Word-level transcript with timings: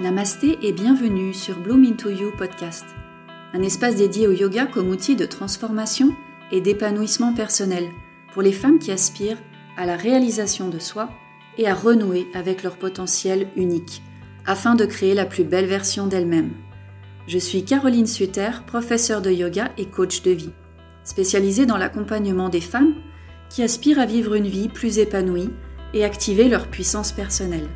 Namasté 0.00 0.56
et 0.62 0.70
bienvenue 0.70 1.34
sur 1.34 1.58
Bloom 1.58 1.84
Into 1.84 2.08
You 2.08 2.30
podcast, 2.38 2.86
un 3.52 3.62
espace 3.62 3.96
dédié 3.96 4.28
au 4.28 4.32
yoga 4.32 4.66
comme 4.66 4.90
outil 4.90 5.16
de 5.16 5.26
transformation 5.26 6.14
et 6.52 6.60
d'épanouissement 6.60 7.34
personnel 7.34 7.88
pour 8.32 8.42
les 8.42 8.52
femmes 8.52 8.78
qui 8.78 8.92
aspirent 8.92 9.42
à 9.76 9.86
la 9.86 9.96
réalisation 9.96 10.68
de 10.68 10.78
soi 10.78 11.10
et 11.56 11.66
à 11.66 11.74
renouer 11.74 12.28
avec 12.32 12.62
leur 12.62 12.76
potentiel 12.76 13.48
unique, 13.56 14.00
afin 14.46 14.76
de 14.76 14.84
créer 14.84 15.14
la 15.14 15.26
plus 15.26 15.42
belle 15.42 15.66
version 15.66 16.06
d'elles-mêmes. 16.06 16.52
Je 17.26 17.38
suis 17.38 17.64
Caroline 17.64 18.06
Suter, 18.06 18.52
professeure 18.68 19.20
de 19.20 19.32
yoga 19.32 19.72
et 19.78 19.86
coach 19.86 20.22
de 20.22 20.30
vie, 20.30 20.52
spécialisée 21.02 21.66
dans 21.66 21.76
l'accompagnement 21.76 22.50
des 22.50 22.60
femmes 22.60 22.94
qui 23.50 23.64
aspirent 23.64 23.98
à 23.98 24.06
vivre 24.06 24.34
une 24.34 24.46
vie 24.46 24.68
plus 24.68 25.00
épanouie 25.00 25.50
et 25.92 26.04
activer 26.04 26.48
leur 26.48 26.68
puissance 26.68 27.10
personnelle. 27.10 27.68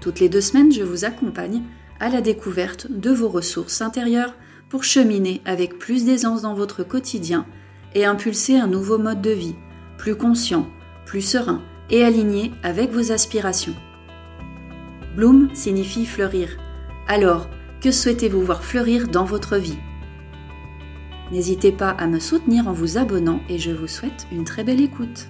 Toutes 0.00 0.20
les 0.20 0.28
deux 0.28 0.40
semaines, 0.40 0.72
je 0.72 0.82
vous 0.82 1.04
accompagne 1.04 1.62
à 2.00 2.08
la 2.08 2.20
découverte 2.20 2.86
de 2.90 3.10
vos 3.10 3.28
ressources 3.28 3.82
intérieures 3.82 4.34
pour 4.68 4.84
cheminer 4.84 5.40
avec 5.44 5.78
plus 5.78 6.04
d'aisance 6.04 6.42
dans 6.42 6.54
votre 6.54 6.84
quotidien 6.84 7.46
et 7.94 8.04
impulser 8.04 8.58
un 8.58 8.66
nouveau 8.66 8.98
mode 8.98 9.22
de 9.22 9.30
vie, 9.30 9.56
plus 9.96 10.14
conscient, 10.14 10.68
plus 11.06 11.22
serein 11.22 11.62
et 11.90 12.04
aligné 12.04 12.52
avec 12.62 12.92
vos 12.92 13.12
aspirations. 13.12 13.74
Bloom 15.16 15.48
signifie 15.54 16.06
fleurir. 16.06 16.50
Alors, 17.08 17.48
que 17.80 17.90
souhaitez-vous 17.90 18.42
voir 18.42 18.62
fleurir 18.62 19.08
dans 19.08 19.24
votre 19.24 19.56
vie? 19.56 19.78
N'hésitez 21.32 21.72
pas 21.72 21.90
à 21.90 22.06
me 22.06 22.20
soutenir 22.20 22.68
en 22.68 22.72
vous 22.72 22.98
abonnant 22.98 23.40
et 23.48 23.58
je 23.58 23.70
vous 23.70 23.88
souhaite 23.88 24.26
une 24.32 24.44
très 24.44 24.64
belle 24.64 24.80
écoute. 24.80 25.28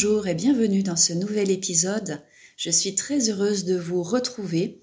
Bonjour 0.00 0.28
et 0.28 0.34
bienvenue 0.36 0.84
dans 0.84 0.94
ce 0.94 1.12
nouvel 1.12 1.50
épisode. 1.50 2.20
Je 2.56 2.70
suis 2.70 2.94
très 2.94 3.30
heureuse 3.30 3.64
de 3.64 3.76
vous 3.76 4.04
retrouver 4.04 4.80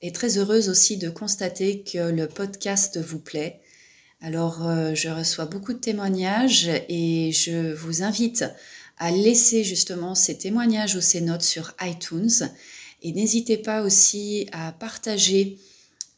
et 0.00 0.12
très 0.12 0.38
heureuse 0.38 0.70
aussi 0.70 0.96
de 0.96 1.10
constater 1.10 1.82
que 1.82 2.10
le 2.10 2.26
podcast 2.26 2.98
vous 2.98 3.18
plaît. 3.18 3.60
Alors, 4.22 4.66
euh, 4.66 4.94
je 4.94 5.10
reçois 5.10 5.44
beaucoup 5.44 5.74
de 5.74 5.78
témoignages 5.78 6.70
et 6.88 7.32
je 7.32 7.74
vous 7.74 8.02
invite 8.02 8.46
à 8.96 9.10
laisser 9.10 9.62
justement 9.62 10.14
ces 10.14 10.38
témoignages 10.38 10.96
ou 10.96 11.02
ces 11.02 11.20
notes 11.20 11.42
sur 11.42 11.74
iTunes. 11.82 12.48
Et 13.02 13.12
n'hésitez 13.12 13.58
pas 13.58 13.82
aussi 13.82 14.48
à 14.52 14.72
partager 14.72 15.58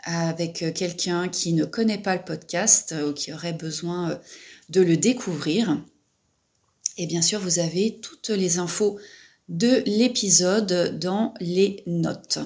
avec 0.05 0.64
quelqu'un 0.77 1.28
qui 1.28 1.55
ne 1.55 1.64
connaît 1.64 1.98
pas 1.98 2.14
le 2.14 2.25
podcast 2.25 2.94
ou 3.05 3.12
qui 3.14 3.33
aurait 3.33 3.53
besoin 3.53 4.20
de 4.69 4.81
le 4.81 4.97
découvrir. 4.97 5.83
Et 6.98 7.06
bien 7.06 7.22
sûr, 7.22 7.38
vous 7.38 7.60
avez 7.60 8.00
toutes 8.02 8.30
les 8.30 8.58
infos 8.58 8.98
de 9.48 9.82
l'épisode 9.86 10.98
dans 10.98 11.32
les 11.41 11.84
notes. 11.86 12.41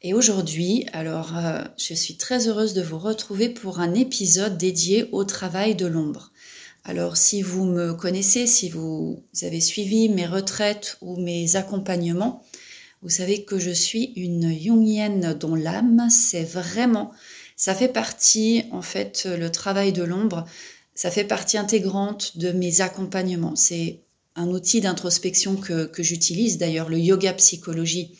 Et 0.00 0.14
aujourd'hui, 0.14 0.86
alors, 0.92 1.36
euh, 1.36 1.62
je 1.76 1.92
suis 1.92 2.16
très 2.16 2.48
heureuse 2.48 2.72
de 2.72 2.82
vous 2.82 2.98
retrouver 2.98 3.50
pour 3.50 3.80
un 3.80 3.94
épisode 3.94 4.56
dédié 4.56 5.08
au 5.12 5.24
travail 5.24 5.74
de 5.74 5.86
l'ombre. 5.86 6.32
Alors, 6.82 7.18
si 7.18 7.42
vous 7.42 7.64
me 7.64 7.92
connaissez, 7.92 8.46
si 8.46 8.70
vous 8.70 9.22
avez 9.42 9.60
suivi 9.60 10.08
mes 10.08 10.26
retraites 10.26 10.96
ou 11.02 11.20
mes 11.20 11.56
accompagnements, 11.56 12.42
vous 13.02 13.10
savez 13.10 13.44
que 13.44 13.58
je 13.58 13.70
suis 13.70 14.14
une 14.16 14.50
Jungienne 14.58 15.34
dont 15.38 15.54
l'âme, 15.54 16.08
c'est 16.10 16.44
vraiment, 16.44 17.12
ça 17.56 17.74
fait 17.74 17.88
partie, 17.88 18.64
en 18.72 18.82
fait, 18.82 19.26
le 19.26 19.50
travail 19.50 19.92
de 19.92 20.02
l'ombre, 20.02 20.46
ça 20.94 21.10
fait 21.10 21.24
partie 21.24 21.58
intégrante 21.58 22.38
de 22.38 22.52
mes 22.52 22.80
accompagnements. 22.80 23.56
C'est 23.56 24.00
un 24.36 24.48
outil 24.48 24.80
d'introspection 24.80 25.56
que, 25.56 25.90
j'utilise. 25.98 26.58
D'ailleurs, 26.58 26.88
le 26.88 26.98
yoga 26.98 27.32
psychologie, 27.34 28.16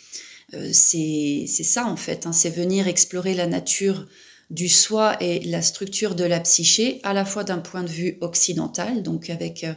euh, 0.54 0.70
c'est 0.72 1.46
ça 1.46 1.86
en 1.86 1.96
fait. 1.96 2.26
Hein. 2.26 2.32
c'est 2.32 2.50
venir 2.50 2.88
explorer 2.88 3.34
la 3.34 3.46
nature 3.46 4.06
du 4.50 4.68
soi 4.68 5.16
et 5.20 5.40
la 5.40 5.62
structure 5.62 6.14
de 6.14 6.24
la 6.24 6.40
psyché, 6.40 7.00
à 7.02 7.14
la 7.14 7.24
fois 7.24 7.44
d'un 7.44 7.58
point 7.58 7.82
de 7.82 7.88
vue 7.88 8.18
occidental, 8.20 9.02
donc 9.02 9.30
avec 9.30 9.64
euh, 9.64 9.72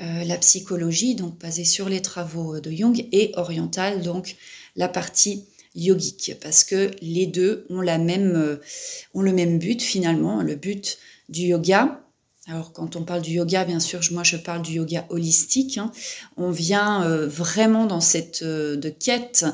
euh, 0.00 0.24
la 0.24 0.38
psychologie, 0.38 1.14
donc 1.14 1.38
basée 1.38 1.64
sur 1.64 1.88
les 1.88 2.00
travaux 2.00 2.60
de 2.60 2.70
Jung, 2.70 3.06
et 3.12 3.32
oriental, 3.34 4.02
donc 4.02 4.36
la 4.74 4.88
partie 4.88 5.44
yogique, 5.74 6.32
parce 6.40 6.64
que 6.64 6.90
les 7.02 7.26
deux 7.26 7.66
ont, 7.68 7.82
le 7.82 9.32
même 9.32 9.58
but 9.58 9.82
finalement. 9.82 10.42
Le 10.42 10.56
but 10.56 10.98
du 11.28 11.42
yoga, 11.42 12.02
alors 12.50 12.72
quand 12.72 12.96
on 12.96 13.04
parle 13.04 13.22
du 13.22 13.32
yoga, 13.32 13.64
bien 13.64 13.78
sûr, 13.78 14.00
moi 14.10 14.24
je 14.24 14.36
parle 14.36 14.62
du 14.62 14.72
yoga 14.72 15.06
holistique. 15.08 15.78
Hein. 15.78 15.92
On 16.36 16.50
vient 16.50 17.04
euh, 17.04 17.28
vraiment 17.28 17.86
dans 17.86 18.00
cette 18.00 18.42
euh, 18.42 18.76
de 18.76 18.88
quête 18.88 19.46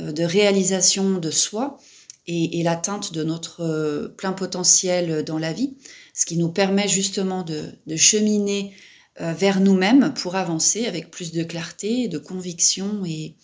euh, 0.00 0.12
de 0.12 0.22
réalisation 0.22 1.18
de 1.18 1.30
soi 1.30 1.78
et, 2.26 2.62
l'atteinte 2.62 3.12
de 3.14 3.24
notre 3.24 4.14
plein 4.16 4.32
potentiel 4.32 5.24
dans 5.24 5.38
la 5.38 5.52
vie, 5.52 5.74
ce 6.14 6.24
qui 6.24 6.36
nous 6.36 6.50
permet 6.50 6.86
justement 6.86 7.42
de, 7.42 7.96
cheminer 7.96 8.72
vers 9.18 9.58
nous-mêmes 9.58 10.14
pour 10.14 10.36
avancer 10.36 10.86
avec 10.86 11.10
plus 11.10 11.32
de 11.32 11.42
clarté, 11.42 12.06
de 12.06 12.18
conviction 12.18 13.02
et, 13.04 13.34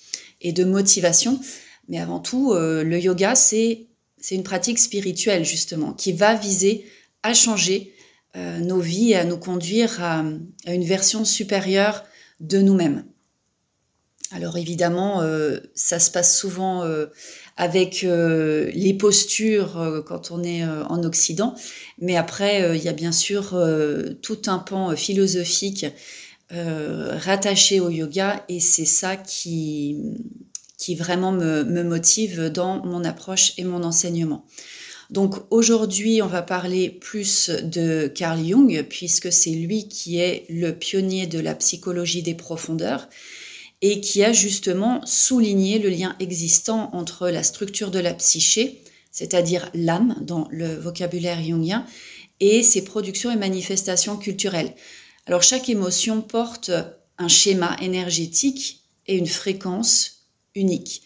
et 0.40 0.52
de 0.52 0.62
motivation. 0.62 1.40
Mais 1.88 1.98
avant 1.98 2.20
tout, 2.20 2.54
le 2.54 3.00
yoga, 3.00 3.34
c'est 3.34 3.88
une 4.30 4.44
pratique 4.44 4.78
spirituelle 4.78 5.44
justement 5.44 5.92
qui 5.92 6.12
va 6.12 6.36
viser 6.36 6.86
à 7.24 7.34
changer 7.34 7.92
euh, 8.36 8.58
nos 8.58 8.78
vies 8.78 9.12
et 9.12 9.16
à 9.16 9.24
nous 9.24 9.38
conduire 9.38 10.02
à, 10.02 10.22
une 10.66 10.84
version 10.84 11.24
supérieure 11.24 12.04
de 12.40 12.58
nous-mêmes. 12.58 13.04
Alors 14.32 14.58
évidemment, 14.58 15.22
euh, 15.22 15.58
ça 15.74 15.98
se 15.98 16.10
passe 16.10 16.38
souvent 16.38 16.84
euh, 16.84 17.06
avec 17.56 18.02
les 18.02 18.94
postures 18.94 20.04
quand 20.06 20.30
on 20.30 20.44
est 20.44 20.64
en 20.64 21.02
Occident, 21.02 21.56
mais 21.98 22.16
après, 22.16 22.76
il 22.76 22.84
y 22.84 22.88
a 22.88 22.92
bien 22.92 23.10
sûr 23.10 23.60
tout 24.22 24.42
un 24.46 24.58
pan 24.58 24.94
philosophique 24.94 25.86
rattaché 26.50 27.80
au 27.80 27.90
yoga 27.90 28.44
et 28.48 28.60
c'est 28.60 28.84
ça 28.84 29.16
qui, 29.16 29.96
qui 30.76 30.94
vraiment 30.94 31.32
me, 31.32 31.64
me, 31.64 31.82
motive 31.82 32.44
dans 32.44 32.86
mon 32.86 33.02
approche 33.04 33.54
et 33.58 33.64
mon 33.64 33.82
enseignement. 33.82 34.44
Donc 35.10 35.36
aujourd'hui, 35.50 36.20
on 36.20 36.26
va 36.26 36.42
parler 36.42 36.90
plus 36.90 37.48
de 37.48 38.08
Carl 38.14 38.44
Jung, 38.44 38.84
puisque 38.90 39.32
c'est 39.32 39.50
lui 39.50 39.88
qui 39.88 40.18
est 40.18 40.44
le 40.50 40.72
pionnier 40.72 41.26
de 41.26 41.38
la 41.38 41.54
psychologie 41.54 42.22
des 42.22 42.34
profondeurs 42.34 43.08
et 43.80 44.00
qui 44.00 44.22
a 44.22 44.32
justement 44.32 45.04
souligné 45.06 45.78
le 45.78 45.88
lien 45.88 46.14
existant 46.20 46.90
entre 46.92 47.30
la 47.30 47.42
structure 47.42 47.90
de 47.90 48.00
la 48.00 48.12
psyché, 48.12 48.82
c'est-à-dire 49.10 49.70
l'âme 49.72 50.16
dans 50.20 50.46
le 50.50 50.74
vocabulaire 50.74 51.42
jungien, 51.42 51.86
et 52.40 52.62
ses 52.62 52.84
productions 52.84 53.30
et 53.30 53.36
manifestations 53.36 54.16
culturelles. 54.16 54.74
Alors 55.26 55.42
chaque 55.42 55.68
émotion 55.68 56.20
porte 56.20 56.70
un 57.18 57.28
schéma 57.28 57.76
énergétique 57.80 58.84
et 59.06 59.16
une 59.16 59.26
fréquence 59.26 60.26
unique. 60.54 61.02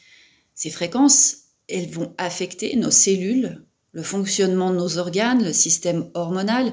Ces 0.54 0.70
fréquences, 0.70 1.36
elles 1.68 1.88
vont 1.88 2.14
affecter 2.18 2.76
nos 2.76 2.90
cellules, 2.90 3.62
le 3.92 4.02
fonctionnement 4.02 4.70
de 4.70 4.76
nos 4.76 4.98
organes, 4.98 5.44
le 5.44 5.52
système 5.52 6.08
hormonal 6.14 6.72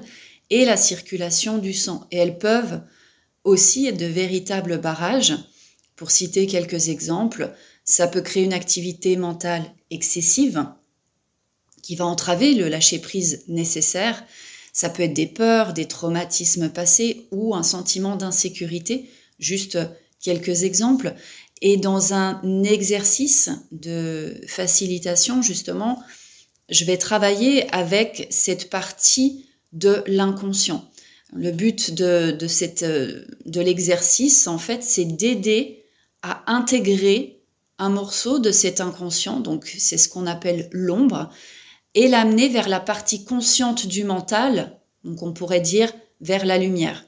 et 0.50 0.66
la 0.66 0.78
circulation 0.78 1.58
du 1.58 1.74
sang. 1.74 2.08
Et 2.12 2.18
elles 2.18 2.38
peuvent 2.38 2.82
aussi 3.44 3.88
être 3.88 3.98
de 3.98 4.06
véritables 4.06 4.80
barrages. 4.80 5.36
Pour 5.96 6.12
citer 6.12 6.48
quelques 6.48 6.90
exemples, 6.90 7.54
ça 7.84 8.08
peut 8.08 8.22
créer 8.22 8.44
une 8.44 8.54
activité 8.54 9.18
mentale 9.18 9.64
excessive 9.92 10.66
qui 11.82 11.96
va 11.96 12.06
entraver 12.06 12.54
le 12.54 12.70
lâcher-prise 12.70 13.44
nécessaire. 13.48 14.24
Ça 14.72 14.90
peut 14.90 15.04
être 15.04 15.14
des 15.14 15.28
peurs, 15.28 15.74
des 15.74 15.88
traumatismes 15.88 16.70
passés 16.70 17.28
ou 17.32 17.56
un 17.56 17.64
sentiment 17.64 18.16
d'insécurité. 18.16 19.10
Juste 19.40 19.78
quelques 20.22 20.64
exemples. 20.64 21.16
Et 21.62 21.78
dans 21.78 22.14
un 22.14 22.64
exercice 22.64 23.50
de 23.72 24.40
facilitation, 24.48 25.42
justement, 25.42 26.02
je 26.70 26.86
vais 26.86 26.98
travailler 26.98 27.70
avec 27.74 28.28
cette 28.30 28.70
partie 28.70 29.46
de 29.74 30.04
l'inconscient. 30.08 30.90
Le 31.34 31.52
but 31.52 31.94
de, 31.94 32.32
de, 32.32 32.48
cette, 32.48 32.84
de 32.84 33.62
l'exercice, 33.62 34.48
en 34.48 34.58
fait, 34.58 34.84
c'est 34.84 35.06
d'aider 35.06 35.86
à 36.22 36.52
intégrer 36.52 37.40
un 37.78 37.90
morceau 37.90 38.40
de 38.40 38.52
cet 38.52 38.82
inconscient, 38.82 39.40
donc 39.40 39.74
c'est 39.78 39.98
ce 39.98 40.10
qu'on 40.10 40.28
appelle 40.28 40.70
l'ombre, 40.72 41.30
et 41.96 42.08
l'amener 42.08 42.50
vers 42.50 42.68
la 42.68 42.80
partie 42.80 43.24
consciente 43.24 43.88
du 43.88 44.04
mental, 44.04 44.80
donc 45.04 45.24
on 45.24 45.34
pourrait 45.34 45.62
dire 45.62 45.92
vers 46.22 46.46
la 46.46 46.58
lumière. 46.58 47.06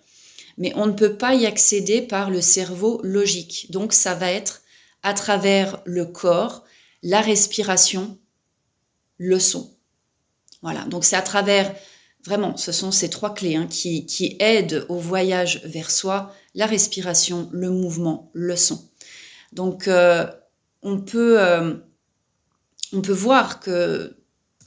Mais 0.58 0.72
on 0.76 0.86
ne 0.86 0.94
peut 0.94 1.16
pas 1.16 1.36
y 1.36 1.46
accéder 1.46 2.02
par 2.02 2.30
le 2.30 2.42
cerveau 2.42 3.00
logique. 3.04 3.68
Donc 3.72 3.94
ça 3.94 4.16
va 4.16 4.32
être 4.32 4.62
à 5.04 5.14
travers 5.14 5.82
le 5.86 6.06
corps, 6.06 6.64
la 7.04 7.22
respiration, 7.22 8.18
le 9.24 9.40
son. 9.40 9.72
Voilà, 10.64 10.84
donc 10.86 11.06
c'est 11.06 11.16
à 11.16 11.22
travers 11.22 11.72
Vraiment, 12.26 12.56
ce 12.56 12.72
sont 12.72 12.92
ces 12.92 13.10
trois 13.10 13.34
clés 13.34 13.56
hein, 13.56 13.68
qui, 13.68 14.06
qui 14.06 14.36
aident 14.40 14.86
au 14.90 14.98
voyage 14.98 15.62
vers 15.66 15.90
soi, 15.90 16.34
la 16.54 16.68
respiration, 16.68 17.50
le 17.52 17.72
mouvement, 17.72 18.30
le 18.34 18.56
son. 18.56 18.80
Donc, 19.54 19.88
euh, 19.88 20.28
on, 20.84 21.02
peut, 21.02 21.42
euh, 21.42 21.74
on 22.94 23.02
peut 23.02 23.12
voir 23.12 23.60
que 23.60 24.18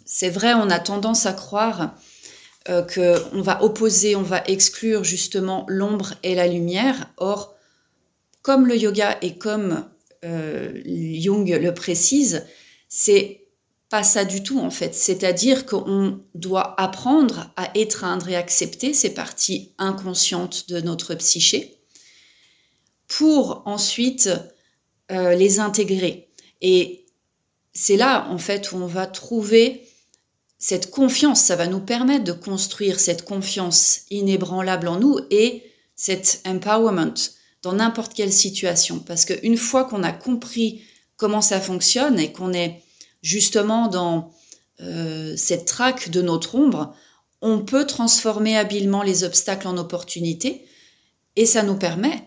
c'est 0.04 0.30
vrai, 0.30 0.52
on 0.54 0.68
a 0.68 0.80
tendance 0.80 1.26
à 1.26 1.32
croire 1.32 1.94
euh, 2.68 2.82
qu'on 2.82 3.40
va 3.40 3.62
opposer, 3.62 4.16
on 4.16 4.22
va 4.22 4.42
exclure 4.46 5.04
justement 5.04 5.64
l'ombre 5.68 6.14
et 6.24 6.34
la 6.34 6.48
lumière. 6.48 7.12
Or, 7.18 7.54
comme 8.42 8.66
le 8.66 8.76
yoga 8.76 9.16
et 9.22 9.38
comme 9.38 9.88
Jung 10.24 11.46
le 11.46 11.74
précise, 11.74 12.46
c'est 12.88 13.43
pas 13.94 14.02
ça 14.02 14.24
du 14.24 14.42
tout 14.42 14.58
en 14.58 14.70
fait. 14.70 14.92
C'est-à-dire 14.92 15.66
qu'on 15.66 16.20
doit 16.34 16.74
apprendre 16.80 17.52
à 17.54 17.70
étreindre 17.78 18.28
et 18.28 18.34
accepter 18.34 18.92
ces 18.92 19.14
parties 19.14 19.70
inconscientes 19.78 20.68
de 20.68 20.80
notre 20.80 21.14
psyché 21.14 21.78
pour 23.06 23.62
ensuite 23.66 24.30
euh, 25.12 25.36
les 25.36 25.60
intégrer. 25.60 26.28
Et 26.60 27.06
c'est 27.72 27.96
là 27.96 28.26
en 28.30 28.38
fait 28.38 28.72
où 28.72 28.78
on 28.78 28.88
va 28.88 29.06
trouver 29.06 29.86
cette 30.58 30.90
confiance, 30.90 31.40
ça 31.40 31.54
va 31.54 31.68
nous 31.68 31.78
permettre 31.78 32.24
de 32.24 32.32
construire 32.32 32.98
cette 32.98 33.24
confiance 33.24 34.06
inébranlable 34.10 34.88
en 34.88 34.98
nous 34.98 35.20
et 35.30 35.62
cet 35.94 36.42
empowerment 36.44 37.14
dans 37.62 37.74
n'importe 37.74 38.12
quelle 38.12 38.32
situation. 38.32 38.98
Parce 38.98 39.24
qu'une 39.24 39.56
fois 39.56 39.84
qu'on 39.84 40.02
a 40.02 40.10
compris 40.10 40.82
comment 41.16 41.42
ça 41.42 41.60
fonctionne 41.60 42.18
et 42.18 42.32
qu'on 42.32 42.52
est 42.52 42.82
justement 43.24 43.88
dans 43.88 44.30
euh, 44.80 45.34
cette 45.36 45.64
traque 45.64 46.10
de 46.10 46.22
notre 46.22 46.54
ombre, 46.54 46.94
on 47.40 47.64
peut 47.64 47.86
transformer 47.86 48.56
habilement 48.56 49.02
les 49.02 49.24
obstacles 49.24 49.66
en 49.66 49.78
opportunités 49.78 50.66
et 51.34 51.46
ça 51.46 51.62
nous 51.62 51.76
permet, 51.76 52.22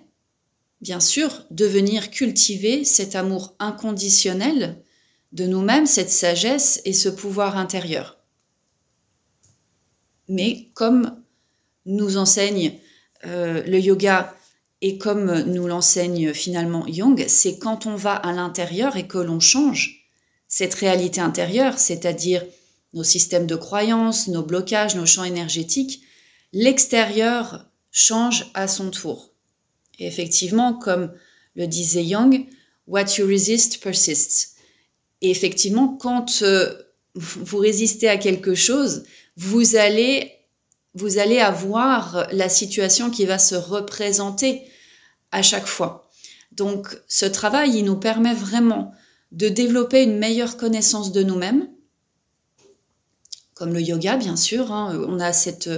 bien 0.81 0.99
sûr, 0.99 1.45
de 1.51 1.65
venir 1.65 2.09
cultiver 2.09 2.83
cet 2.83 3.15
amour 3.15 3.55
inconditionnel 3.59 4.81
de 5.33 5.45
nous-mêmes, 5.45 5.85
cette 5.85 6.09
sagesse 6.09 6.81
et 6.83 6.93
ce 6.93 7.09
pouvoir 7.09 7.57
intérieur. 7.57 8.17
Mais 10.27 10.71
comme 10.73 11.23
nous 11.85 12.17
enseigne 12.17 12.79
euh, 13.25 13.61
le 13.63 13.79
yoga 13.79 14.35
et 14.81 14.97
comme 14.97 15.41
nous 15.41 15.67
l'enseigne 15.67 16.33
finalement 16.33 16.85
Jung, 16.87 17.23
c'est 17.27 17.59
quand 17.59 17.85
on 17.85 17.95
va 17.95 18.15
à 18.15 18.31
l'intérieur 18.33 18.95
et 18.97 19.07
que 19.07 19.19
l'on 19.19 19.39
change 19.39 20.06
cette 20.57 20.73
réalité 20.73 21.21
intérieure, 21.21 21.77
c'est-à-dire 21.77 22.43
nos 22.93 23.03
systèmes 23.03 23.45
de 23.45 23.55
croyances, 23.55 24.27
nos 24.27 24.41
blocages, 24.41 24.95
nos 24.95 25.05
champs 25.05 25.23
énergétiques, 25.23 26.01
l'extérieur 26.51 27.69
change 27.91 28.49
à 28.55 28.67
son 28.67 28.89
tour. 28.89 29.29
Et 29.99 30.07
effectivement, 30.07 30.73
comme 30.73 31.13
le 31.55 31.67
disait 31.67 32.03
Young, 32.03 32.47
what 32.87 33.05
you 33.19 33.27
resist 33.27 33.83
persists. 33.83 34.55
Et 35.21 35.29
effectivement, 35.29 35.89
quand 35.89 36.41
euh, 36.41 36.73
vous 37.13 37.57
résistez 37.59 38.09
à 38.09 38.17
quelque 38.17 38.55
chose, 38.55 39.03
vous 39.35 39.75
allez, 39.75 40.31
vous 40.95 41.19
allez 41.19 41.37
avoir 41.37 42.27
la 42.31 42.49
situation 42.49 43.11
qui 43.11 43.27
va 43.27 43.37
se 43.37 43.53
représenter 43.53 44.63
à 45.31 45.43
chaque 45.43 45.67
fois. 45.67 46.09
Donc, 46.51 46.97
ce 47.07 47.27
travail, 47.27 47.77
il 47.77 47.85
nous 47.85 47.99
permet 47.99 48.33
vraiment 48.33 48.95
de 49.31 49.49
développer 49.49 50.03
une 50.03 50.17
meilleure 50.17 50.57
connaissance 50.57 51.11
de 51.11 51.23
nous-mêmes, 51.23 51.69
comme 53.53 53.73
le 53.73 53.81
yoga, 53.81 54.17
bien 54.17 54.35
sûr. 54.35 54.71
Hein. 54.71 55.03
On 55.07 55.19
a 55.19 55.33
cette, 55.33 55.69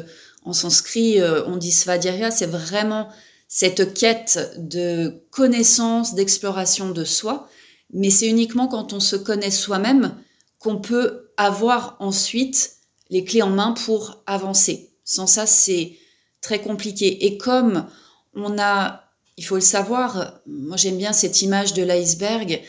en 0.44 0.54
sanskrit, 0.54 1.20
euh, 1.20 1.46
on 1.46 1.58
dit 1.58 1.72
svadhyaya, 1.72 2.32
c'est 2.32 2.46
vraiment 2.46 3.10
cette 3.48 3.94
quête 3.94 4.54
de 4.58 5.24
connaissance, 5.32 6.14
d'exploration 6.14 6.92
de 6.92 7.04
soi. 7.04 7.50
Mais 7.92 8.12
c'est 8.12 8.28
uniquement 8.28 8.68
quand 8.68 8.94
on 8.94 9.00
se 9.00 9.16
connaît 9.16 9.52
soi-même 9.52 10.16
qu'on 10.60 10.80
peut 10.80 11.32
avoir 11.38 11.96
ensuite 12.00 12.74
les 13.10 13.24
clés 13.24 13.42
en 13.42 13.50
main 13.50 13.72
pour 13.72 14.22
avancer. 14.28 14.92
Sans 15.04 15.26
ça, 15.26 15.48
c'est 15.48 15.98
très 16.42 16.62
compliqué. 16.62 17.26
Et 17.26 17.38
comme 17.38 17.88
on 18.36 18.60
a, 18.60 19.06
il 19.38 19.46
faut 19.46 19.56
le 19.56 19.62
savoir, 19.62 20.40
moi 20.46 20.78
j'aime 20.78 20.98
bien 20.98 21.14
cette 21.14 21.42
image 21.42 21.74
de 21.74 21.82
l'iceberg, 21.82 22.62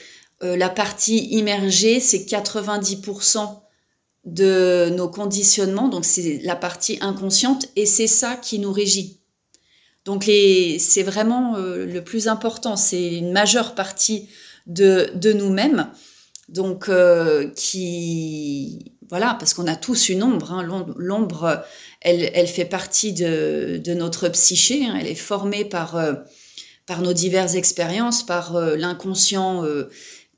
euh, 0.42 0.56
la 0.56 0.70
partie 0.70 1.26
immergée, 1.30 2.00
c'est 2.00 2.24
90% 2.24 3.60
de 4.24 4.90
nos 4.90 5.08
conditionnements, 5.08 5.88
donc 5.88 6.04
c'est 6.04 6.40
la 6.44 6.56
partie 6.56 6.98
inconsciente, 7.00 7.68
et 7.76 7.86
c'est 7.86 8.06
ça 8.06 8.36
qui 8.36 8.58
nous 8.58 8.72
régit. 8.72 9.20
Donc 10.06 10.24
c'est 10.24 11.02
vraiment 11.02 11.56
euh, 11.56 11.84
le 11.84 12.02
plus 12.02 12.26
important, 12.26 12.76
c'est 12.76 13.16
une 13.16 13.32
majeure 13.32 13.74
partie 13.74 14.28
de, 14.66 15.10
nous-mêmes, 15.32 15.90
donc 16.48 16.88
euh, 16.88 17.50
qui 17.54 18.92
voilà, 19.10 19.36
parce 19.38 19.54
qu'on 19.54 19.66
a 19.66 19.76
tous 19.76 20.08
une 20.08 20.22
ombre. 20.22 20.52
Hein. 20.52 20.62
L'ombre, 20.96 21.64
elle, 22.00 22.46
fait 22.46 22.64
partie 22.64 23.12
de, 23.12 23.82
notre 23.94 24.28
psyché. 24.28 24.86
Hein. 24.86 24.96
elle 25.00 25.08
est 25.08 25.14
formée 25.14 25.64
par 25.64 26.00
par 26.86 27.02
nos 27.02 27.12
diverses 27.12 27.54
expériences, 27.54 28.24
par 28.24 28.58
l'inconscient 28.58 29.64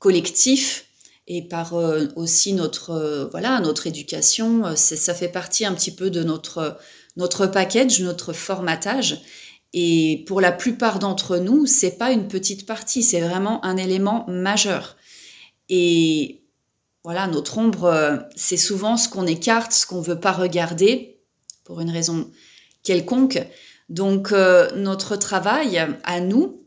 collectif 0.03 0.87
et 1.27 1.41
par 1.41 1.75
euh, 1.75 2.07
aussi 2.17 2.51
notre 2.51 2.89
euh, 2.89 3.25
voilà 3.31 3.61
notre 3.61 3.87
éducation 3.87 4.65
euh, 4.65 4.75
ça 4.75 5.13
fait 5.13 5.29
partie 5.29 5.65
un 5.65 5.73
petit 5.73 5.95
peu 5.95 6.09
de 6.09 6.23
notre 6.23 6.77
notre 7.15 7.47
package 7.47 8.01
notre 8.01 8.33
formatage. 8.33 9.21
Et 9.75 10.25
pour 10.27 10.41
la 10.41 10.51
plupart 10.51 10.99
d'entre 10.99 11.37
nous 11.37 11.65
c'est 11.65 11.97
pas 11.97 12.11
une 12.11 12.27
petite 12.27 12.65
partie 12.65 13.01
c'est 13.01 13.21
vraiment 13.21 13.63
un 13.63 13.77
élément 13.77 14.25
majeur. 14.27 14.97
Et 15.69 16.43
voilà 17.05 17.27
notre 17.27 17.57
ombre 17.57 18.27
c'est 18.35 18.57
souvent 18.57 18.97
ce 18.97 19.07
qu'on 19.07 19.25
écarte 19.25 19.71
ce 19.71 19.85
qu'on 19.85 20.01
veut 20.01 20.19
pas 20.19 20.33
regarder 20.33 21.21
pour 21.63 21.79
une 21.79 21.91
raison 21.91 22.29
quelconque. 22.83 23.39
Donc 23.87 24.31
notre 24.31 25.15
travail 25.15 25.81
à 26.03 26.19
nous 26.19 26.62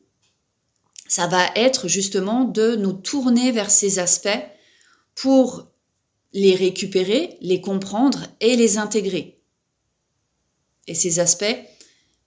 ça 1.09 1.27
va 1.27 1.47
être 1.55 1.89
justement 1.89 2.45
de 2.45 2.77
nous 2.77 2.93
tourner 2.93 3.53
vers 3.53 3.71
ces 3.71 3.99
aspects 3.99 4.29
pour 5.15 5.69
les 6.33 6.55
récupérer, 6.55 7.39
les 7.41 7.61
comprendre 7.61 8.27
et 8.41 8.57
les 8.57 8.79
intégrer. 8.79 9.41
Et 10.87 10.95
ces 10.95 11.19
aspects 11.19 11.57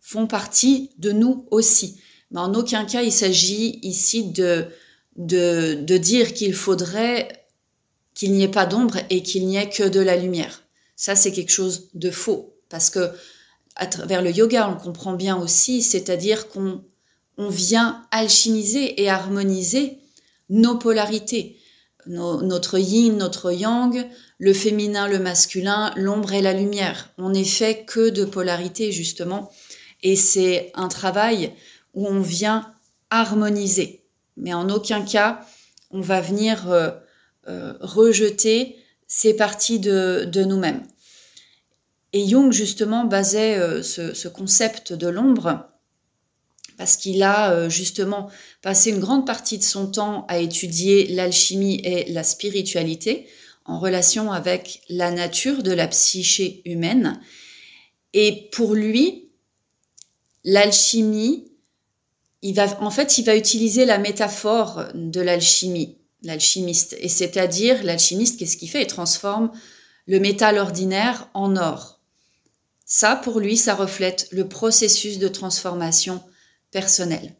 font 0.01 0.27
partie 0.27 0.91
de 0.97 1.11
nous 1.11 1.47
aussi. 1.51 2.01
Mais 2.31 2.39
en 2.39 2.53
aucun 2.53 2.85
cas, 2.85 3.03
il 3.03 3.11
s'agit 3.11 3.79
ici 3.83 4.31
de, 4.31 4.67
de, 5.15 5.75
de 5.81 5.97
dire 5.97 6.33
qu'il 6.33 6.53
faudrait 6.53 7.45
qu'il 8.15 8.33
n'y 8.33 8.43
ait 8.43 8.49
pas 8.49 8.65
d'ombre 8.65 8.97
et 9.09 9.23
qu'il 9.23 9.47
n'y 9.47 9.57
ait 9.57 9.69
que 9.69 9.87
de 9.87 9.99
la 9.99 10.17
lumière. 10.17 10.63
Ça, 10.95 11.15
c'est 11.15 11.31
quelque 11.31 11.51
chose 11.51 11.89
de 11.93 12.11
faux. 12.11 12.55
Parce 12.67 12.89
que 12.89 13.11
à 13.75 13.87
travers 13.87 14.21
le 14.21 14.31
yoga, 14.31 14.69
on 14.69 14.75
comprend 14.75 15.13
bien 15.13 15.37
aussi, 15.37 15.81
c'est-à-dire 15.81 16.49
qu'on 16.49 16.83
on 17.39 17.49
vient 17.49 18.05
alchimiser 18.11 19.01
et 19.01 19.09
harmoniser 19.09 19.97
nos 20.49 20.75
polarités, 20.75 21.57
notre 22.05 22.77
yin, 22.77 23.17
notre 23.17 23.51
yang, 23.53 24.05
le 24.39 24.53
féminin, 24.53 25.07
le 25.07 25.19
masculin, 25.19 25.93
l'ombre 25.95 26.33
et 26.33 26.41
la 26.41 26.53
lumière. 26.53 27.09
On 27.17 27.29
n'est 27.29 27.45
fait 27.45 27.85
que 27.85 28.09
de 28.09 28.25
polarité 28.25 28.91
justement, 28.91 29.49
et 30.03 30.17
c'est 30.17 30.71
un 30.75 30.89
travail 30.89 31.53
où 31.93 32.07
on 32.07 32.19
vient 32.19 32.73
harmoniser. 33.09 34.03
Mais 34.35 34.53
en 34.53 34.69
aucun 34.69 35.01
cas, 35.01 35.39
on 35.91 36.01
va 36.01 36.19
venir 36.19 36.69
euh, 36.69 36.91
euh, 37.47 37.73
rejeter 37.79 38.75
ces 39.07 39.33
parties 39.33 39.79
de, 39.79 40.43
nous-mêmes. 40.43 40.83
Et 42.11 42.27
Jung, 42.27 42.51
justement, 42.51 43.05
basait 43.05 43.57
euh, 43.57 43.81
ce, 43.81 44.27
concept 44.27 44.91
de 44.91 45.07
l'ombre 45.07 45.69
parce 46.79 46.95
qu'il 46.95 47.21
a 47.23 47.51
euh, 47.51 47.69
justement 47.69 48.29
passé 48.61 48.89
une 48.91 49.01
grande 49.01 49.27
partie 49.27 49.57
de 49.57 49.63
son 49.63 49.91
temps 49.91 50.25
à 50.29 50.37
étudier 50.39 51.07
l'alchimie 51.07 51.81
et 51.83 52.09
la 52.09 52.23
spiritualité 52.23 53.27
en 53.65 53.79
relation 53.79 54.31
avec 54.31 54.81
la 54.87 55.11
nature 55.11 55.61
de 55.61 55.73
la 55.73 55.89
psyché 55.89 56.61
humaine. 56.63 57.19
Et 58.13 58.47
pour 58.53 58.75
lui, 58.75 59.29
l'alchimie, 60.45 61.51
il 62.41 62.55
va, 62.55 62.81
en 62.81 62.91
fait, 62.91 63.17
il 63.17 63.25
va 63.25 63.35
utiliser 63.35 63.83
la 63.83 63.97
métaphore 63.97 64.85
de 64.93 65.19
l'alchimie, 65.19 65.97
l'alchimiste. 66.23 66.95
Et 67.01 67.09
c'est-à-dire, 67.09 67.83
l'alchimiste, 67.83 68.39
qu'est-ce 68.39 68.55
qu'il 68.55 68.69
fait? 68.69 68.83
Il 68.83 68.87
transforme 68.87 69.51
le 70.07 70.21
métal 70.21 70.57
ordinaire 70.57 71.29
en 71.33 71.57
or. 71.57 71.99
Ça, 72.85 73.17
pour 73.17 73.41
lui, 73.41 73.57
ça 73.57 73.75
reflète 73.75 74.29
le 74.31 74.47
processus 74.47 75.19
de 75.19 75.27
transformation 75.27 76.23
personnel. 76.71 77.35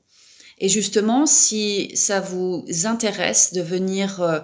Et 0.57 0.69
justement, 0.69 1.25
si 1.25 1.91
ça 1.95 2.19
vous 2.19 2.65
intéresse 2.85 3.53
de 3.53 3.61
venir 3.61 4.21
euh, 4.21 4.39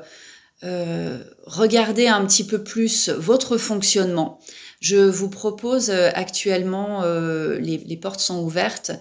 euh, 0.63 1.19
regarder 1.43 2.07
un 2.07 2.25
petit 2.25 2.43
peu 2.43 2.63
plus 2.63 3.09
votre 3.09 3.57
fonctionnement, 3.57 4.39
je 4.79 4.95
vous 4.95 5.29
propose 5.29 5.89
euh, 5.89 6.09
actuellement, 6.15 7.03
euh, 7.03 7.59
les, 7.59 7.97
portes 7.97 8.21
sont 8.21 8.39
ouvertes, 8.39 8.91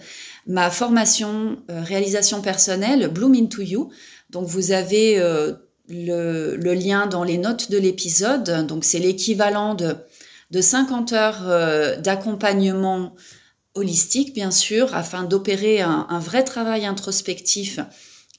ma 0.45 0.69
formation 0.69 1.57
réalisation 1.69 2.41
personnelle, 2.41 3.07
Bloom 3.07 3.33
into 3.33 3.61
You. 3.61 3.89
Donc 4.29 4.47
vous 4.47 4.71
avez 4.71 5.17
le, 5.87 6.73
lien 6.73 7.07
dans 7.07 7.23
les 7.23 7.37
notes 7.37 7.71
de 7.71 7.77
l'épisode. 7.77 8.67
Donc 8.67 8.83
c'est 8.83 8.99
l'équivalent 8.99 9.73
de, 9.75 9.95
de 10.51 10.61
50 10.61 11.13
heures 11.13 11.99
d'accompagnement 11.99 13.15
holistique, 13.75 14.33
bien 14.33 14.51
sûr, 14.51 14.95
afin 14.95 15.23
d'opérer 15.23 15.81
un, 15.81 16.19
vrai 16.19 16.43
travail 16.43 16.85
introspectif 16.85 17.79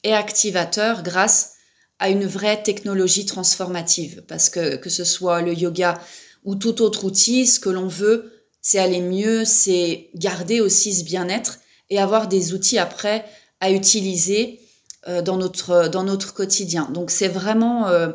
et 0.03 0.13
activateur 0.13 1.03
grâce 1.03 1.55
à 1.99 2.11
une 2.11 2.27
vraie 2.27 2.63
technologie 2.63 3.27
transformative. 3.27 4.25
Parce 4.29 4.51
que 4.51 4.77
que 4.77 4.91
ce 4.91 5.05
soit 5.05 5.43
le 5.43 5.55
yoga 5.55 6.01
ou 6.45 6.55
tout 6.55 6.83
autre 6.83 7.05
outil, 7.05 7.47
ce 7.47 7.61
que 7.61 7.71
l'on 7.71 7.89
veut, 7.89 8.33
c'est 8.63 8.79
aller 8.79 9.01
mieux, 9.01 9.45
c'est 9.45 10.11
garder 10.15 10.61
aussi 10.61 10.95
ce 10.95 11.05
bien-être 11.05 11.61
et 11.91 11.99
avoir 11.99 12.29
des 12.29 12.53
outils 12.53 12.79
après 12.79 13.25
à 13.61 13.71
utiliser 13.71 14.61
euh, 15.09 15.23
dans, 15.23 15.37
notre, 15.37 15.89
dans 15.89 16.03
notre 16.03 16.35
quotidien. 16.35 16.91
Donc 16.93 17.11
c'est 17.11 17.29
vraiment 17.29 17.87
euh, 17.87 18.09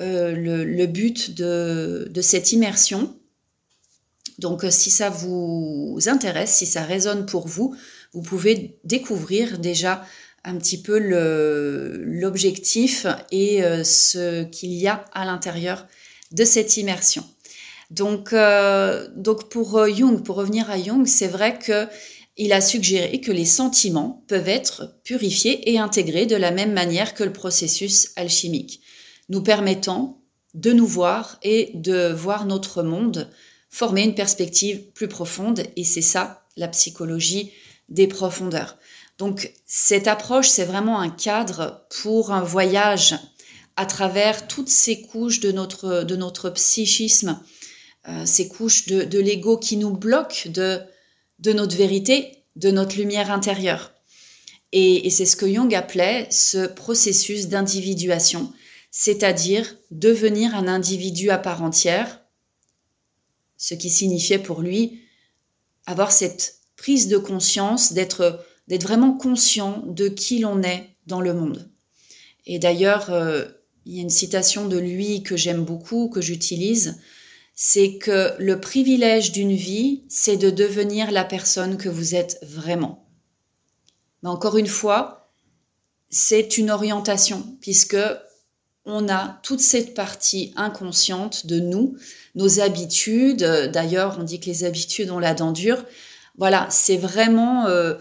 euh, 0.00 0.32
le, 0.32 0.64
le, 0.64 0.86
but 0.86 1.34
de, 1.34 2.08
de 2.08 2.22
cette 2.22 2.52
immersion. 2.52 3.14
Donc 4.40 4.64
si 4.70 4.90
ça 4.90 5.10
vous 5.10 5.98
intéresse, 6.06 6.54
si 6.54 6.66
ça 6.66 6.82
résonne 6.82 7.26
pour 7.26 7.46
vous, 7.46 7.76
vous 8.12 8.22
pouvez 8.22 8.78
découvrir 8.84 9.58
déjà 9.58 10.04
un 10.44 10.56
petit 10.56 10.80
peu 10.80 10.98
l'objectif 10.98 13.06
et 13.30 13.62
euh, 13.62 13.84
ce 13.84 14.44
qu'il 14.44 14.72
y 14.72 14.88
a 14.88 15.04
à 15.12 15.26
l'intérieur 15.26 15.86
de 16.32 16.44
cette 16.44 16.78
immersion. 16.78 17.22
Donc, 17.90 18.32
euh, 18.32 19.08
donc 19.16 19.50
pour 19.50 19.76
euh, 19.76 19.92
Jung, 19.92 20.22
pour 20.22 20.36
revenir 20.36 20.70
à 20.70 20.80
Jung, 20.80 21.06
c'est 21.06 21.28
vrai 21.28 21.58
que 21.58 21.86
il 22.36 22.54
a 22.54 22.62
suggéré 22.62 23.20
que 23.20 23.32
les 23.32 23.44
sentiments 23.44 24.24
peuvent 24.26 24.48
être 24.48 24.94
purifiés 25.04 25.70
et 25.70 25.78
intégrés 25.78 26.24
de 26.24 26.36
la 26.36 26.52
même 26.52 26.72
manière 26.72 27.12
que 27.12 27.24
le 27.24 27.34
processus 27.34 28.12
alchimique, 28.16 28.80
nous 29.28 29.42
permettant 29.42 30.22
de 30.54 30.72
nous 30.72 30.86
voir 30.86 31.38
et 31.42 31.72
de 31.74 32.10
voir 32.10 32.46
notre 32.46 32.82
monde 32.82 33.28
former 33.70 34.02
une 34.02 34.14
perspective 34.14 34.90
plus 34.92 35.08
profonde. 35.08 35.62
Et 35.76 35.84
c'est 35.84 36.02
ça 36.02 36.44
la 36.56 36.68
psychologie 36.68 37.52
des 37.88 38.06
profondeurs. 38.06 38.76
Donc 39.18 39.52
cette 39.66 40.08
approche, 40.08 40.48
c'est 40.48 40.64
vraiment 40.64 41.00
un 41.00 41.10
cadre 41.10 41.86
pour 42.02 42.32
un 42.32 42.42
voyage 42.42 43.16
à 43.76 43.86
travers 43.86 44.46
toutes 44.48 44.68
ces 44.68 45.02
couches 45.02 45.40
de 45.40 45.52
notre, 45.52 46.04
de 46.04 46.16
notre 46.16 46.50
psychisme, 46.50 47.40
euh, 48.08 48.24
ces 48.26 48.48
couches 48.48 48.86
de, 48.86 49.18
l'ego 49.18 49.56
qui 49.56 49.76
nous 49.76 49.90
bloquent 49.90 50.48
de, 50.48 50.80
de 51.38 51.52
notre 51.52 51.76
vérité, 51.76 52.44
de 52.56 52.70
notre 52.70 52.96
lumière 52.96 53.30
intérieure. 53.30 53.92
Et, 54.72 55.06
et 55.06 55.10
c'est 55.10 55.26
ce 55.26 55.36
que 55.36 55.52
Jung 55.52 55.74
appelait 55.74 56.26
ce 56.30 56.66
processus 56.66 57.48
d'individuation, 57.48 58.52
c'est-à-dire 58.90 59.76
devenir 59.90 60.54
un 60.54 60.68
individu 60.68 61.30
à 61.30 61.38
part 61.38 61.62
entière, 61.62 62.19
ce 63.60 63.74
qui 63.74 63.90
signifiait 63.90 64.38
pour 64.38 64.62
lui 64.62 65.02
avoir 65.84 66.10
cette 66.12 66.56
prise 66.76 67.08
de 67.08 67.18
conscience, 67.18 67.92
d'être 67.92 68.42
vraiment 68.68 69.12
conscient 69.12 69.84
de 69.86 70.08
qui 70.08 70.38
l'on 70.38 70.62
est 70.62 70.96
dans 71.06 71.20
le 71.20 71.34
monde. 71.34 71.70
Et 72.46 72.58
d'ailleurs, 72.58 73.10
euh, 73.10 73.44
il 73.84 73.94
y 73.94 73.98
a 73.98 74.02
une 74.02 74.08
citation 74.08 74.66
de 74.66 74.78
lui 74.78 75.22
que 75.22 75.36
j'aime 75.36 75.62
beaucoup, 75.62 76.08
que 76.08 76.22
j'utilise, 76.22 76.98
c'est 77.54 77.98
que 77.98 78.32
le 78.38 78.60
privilège 78.60 79.30
d'une 79.30 79.54
vie, 79.54 80.04
c'est 80.08 80.38
de 80.38 80.48
devenir 80.48 81.10
la 81.10 81.24
personne 81.24 81.76
que 81.76 81.90
vous 81.90 82.14
êtes 82.14 82.38
vraiment. 82.42 83.06
Mais 84.22 84.30
encore 84.30 84.56
une 84.56 84.66
fois, 84.66 85.30
c'est 86.08 86.56
une 86.56 86.70
orientation, 86.70 87.58
puisque 87.60 87.98
on 88.86 89.08
a 89.08 89.40
toute 89.42 89.60
cette 89.60 89.94
partie 89.94 90.52
inconsciente 90.56 91.46
de 91.46 91.60
nous, 91.60 91.96
nos 92.34 92.60
habitudes. 92.60 93.44
D'ailleurs, 93.72 94.16
on 94.18 94.24
dit 94.24 94.40
que 94.40 94.46
les 94.46 94.64
habitudes 94.64 95.10
ont 95.10 95.18
la 95.18 95.34
dent 95.34 95.52
dure. 95.52 95.84
Voilà, 96.38 96.66
c'est 96.70 96.96
vraiment 96.96 97.66
euh, 97.66 97.94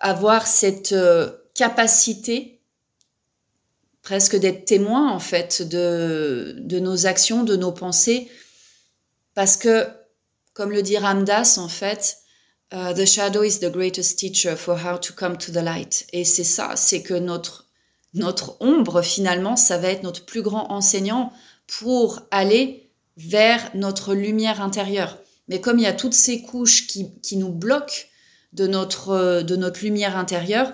avoir 0.00 0.46
cette 0.46 0.92
euh, 0.92 1.30
capacité 1.54 2.60
presque 4.02 4.36
d'être 4.36 4.64
témoin 4.64 5.10
en 5.10 5.18
fait 5.18 5.62
de, 5.62 6.78
nos 6.78 7.06
actions, 7.06 7.42
de 7.42 7.56
nos 7.56 7.72
pensées, 7.72 8.28
parce 9.34 9.56
que, 9.56 9.86
comme 10.52 10.70
le 10.70 10.82
dit 10.82 10.98
Ramdas 10.98 11.56
en 11.58 11.68
fait, 11.68 12.18
the 12.70 13.06
shadow 13.06 13.42
is 13.42 13.60
the 13.60 13.70
greatest 13.70 14.18
teacher 14.18 14.56
for 14.56 14.76
how 14.76 14.98
to 14.98 15.14
come 15.14 15.38
to 15.38 15.50
the 15.52 15.62
light. 15.62 16.06
Et 16.12 16.24
c'est 16.24 16.44
ça, 16.44 16.76
c'est 16.76 17.02
que 17.02 17.14
notre 17.14 17.63
notre 18.14 18.56
ombre 18.60 19.02
finalement, 19.02 19.56
ça 19.56 19.78
va 19.78 19.88
être 19.88 20.02
notre 20.02 20.24
plus 20.24 20.42
grand 20.42 20.70
enseignant 20.70 21.32
pour 21.66 22.20
aller 22.30 22.90
vers 23.16 23.70
notre 23.74 24.14
lumière 24.14 24.60
intérieure. 24.60 25.18
Mais 25.48 25.60
comme 25.60 25.78
il 25.78 25.82
y 25.82 25.86
a 25.86 25.92
toutes 25.92 26.14
ces 26.14 26.42
couches 26.42 26.86
qui, 26.86 27.20
qui 27.20 27.36
nous 27.36 27.52
bloquent 27.52 28.06
de 28.52 28.66
notre, 28.66 29.10
euh, 29.10 29.42
de 29.42 29.56
notre 29.56 29.82
lumière 29.82 30.16
intérieure, 30.16 30.72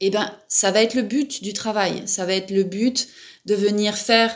eh 0.00 0.10
ben, 0.10 0.32
ça 0.48 0.70
va 0.70 0.82
être 0.82 0.94
le 0.94 1.02
but 1.02 1.42
du 1.42 1.52
travail. 1.52 2.02
Ça 2.06 2.24
va 2.24 2.34
être 2.34 2.50
le 2.50 2.64
but 2.64 3.08
de 3.44 3.54
venir 3.54 3.96
faire 3.96 4.34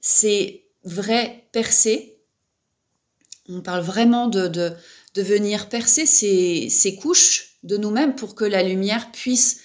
ces 0.00 0.66
vrais 0.84 1.48
percées. 1.52 2.18
On 3.48 3.62
parle 3.62 3.82
vraiment 3.82 4.28
de, 4.28 4.48
de, 4.48 4.72
de 5.14 5.22
venir 5.22 5.68
percer 5.68 6.04
ces, 6.04 6.68
ces 6.68 6.96
couches 6.96 7.58
de 7.62 7.76
nous-mêmes 7.76 8.14
pour 8.14 8.34
que 8.34 8.44
la 8.44 8.62
lumière 8.62 9.10
puisse 9.12 9.60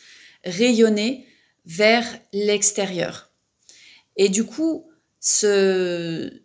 rayonner 0.46 1.28
vers 1.66 2.06
l'extérieur. 2.34 3.32
Et 4.18 4.30
du 4.30 4.44
coup, 4.44 4.90
ce, 5.20 6.42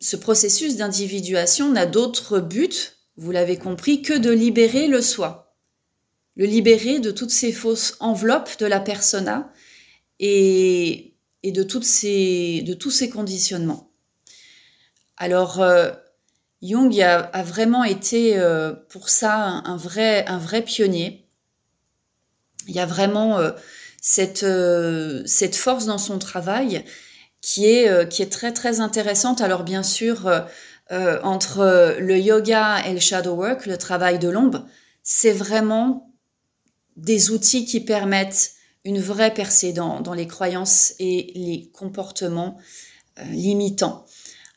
ce 0.00 0.16
processus 0.16 0.76
d'individuation 0.76 1.70
n'a 1.70 1.86
d'autre 1.86 2.40
but, 2.40 2.98
vous 3.16 3.30
l'avez 3.30 3.58
compris, 3.58 4.02
que 4.02 4.14
de 4.16 4.30
libérer 4.30 4.86
le 4.88 5.02
soi 5.02 5.42
le 6.36 6.46
libérer 6.46 6.98
de 6.98 7.10
toutes 7.10 7.30
ces 7.30 7.52
fausses 7.52 7.96
enveloppes 8.00 8.58
de 8.58 8.66
la 8.66 8.80
persona 8.80 9.52
et, 10.18 11.14
et 11.42 11.52
de, 11.52 11.62
toutes 11.62 11.84
ces, 11.84 12.62
de 12.62 12.74
tous 12.74 12.90
ces 12.90 13.10
conditionnements. 13.10 13.92
Alors, 15.16 15.60
euh, 15.60 15.90
Jung 16.62 16.98
a, 17.00 17.42
vraiment 17.42 17.84
été 17.84 18.38
euh, 18.38 18.72
pour 18.88 19.08
ça 19.08 19.34
un, 19.36 19.76
vrai, 19.76 20.24
un 20.26 20.38
vrai 20.38 20.62
pionnier. 20.62 21.28
Il 22.68 22.74
y 22.74 22.80
a 22.80 22.86
vraiment 22.86 23.38
euh, 23.38 23.50
cette, 24.02 24.44
cette 25.24 25.56
force 25.56 25.86
dans 25.86 25.96
son 25.96 26.18
travail 26.18 26.84
qui 27.40 27.64
est, 27.66 28.08
qui 28.10 28.20
est 28.20 28.30
très 28.30 28.52
très 28.52 28.80
intéressante. 28.80 29.40
Alors 29.40 29.62
bien 29.62 29.82
sûr, 29.82 30.30
entre 30.90 31.96
le 31.98 32.18
yoga 32.18 32.84
et 32.86 32.92
le 32.92 33.00
shadow 33.00 33.34
work, 33.34 33.64
le 33.64 33.78
travail 33.78 34.18
de 34.18 34.28
l'ombre, 34.28 34.66
c'est 35.02 35.32
vraiment 35.32 36.12
des 36.96 37.30
outils 37.30 37.64
qui 37.64 37.80
permettent 37.80 38.52
une 38.84 39.00
vraie 39.00 39.32
percée 39.32 39.72
dans, 39.72 40.00
dans 40.00 40.14
les 40.14 40.26
croyances 40.26 40.94
et 40.98 41.32
les 41.34 41.70
comportements 41.72 42.58
euh, 43.18 43.24
limitants. 43.24 44.04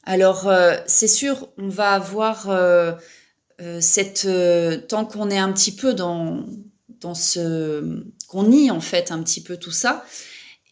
Alors, 0.04 0.48
euh, 0.48 0.76
c'est 0.88 1.08
sûr, 1.08 1.50
on 1.58 1.70
va 1.70 1.92
avoir 1.92 2.50
euh, 2.50 2.94
cette 3.80 4.28
tant 4.88 5.06
qu'on 5.06 5.30
est 5.30 5.38
un 5.38 5.52
petit 5.54 5.74
peu 5.74 5.94
dans 5.94 6.46
dans 7.00 7.16
ce 7.16 8.04
qu'on 8.36 8.44
nie 8.44 8.70
en 8.70 8.82
fait 8.82 9.12
un 9.12 9.24
petit 9.24 9.42
peu 9.42 9.56
tout 9.56 9.72
ça, 9.72 10.04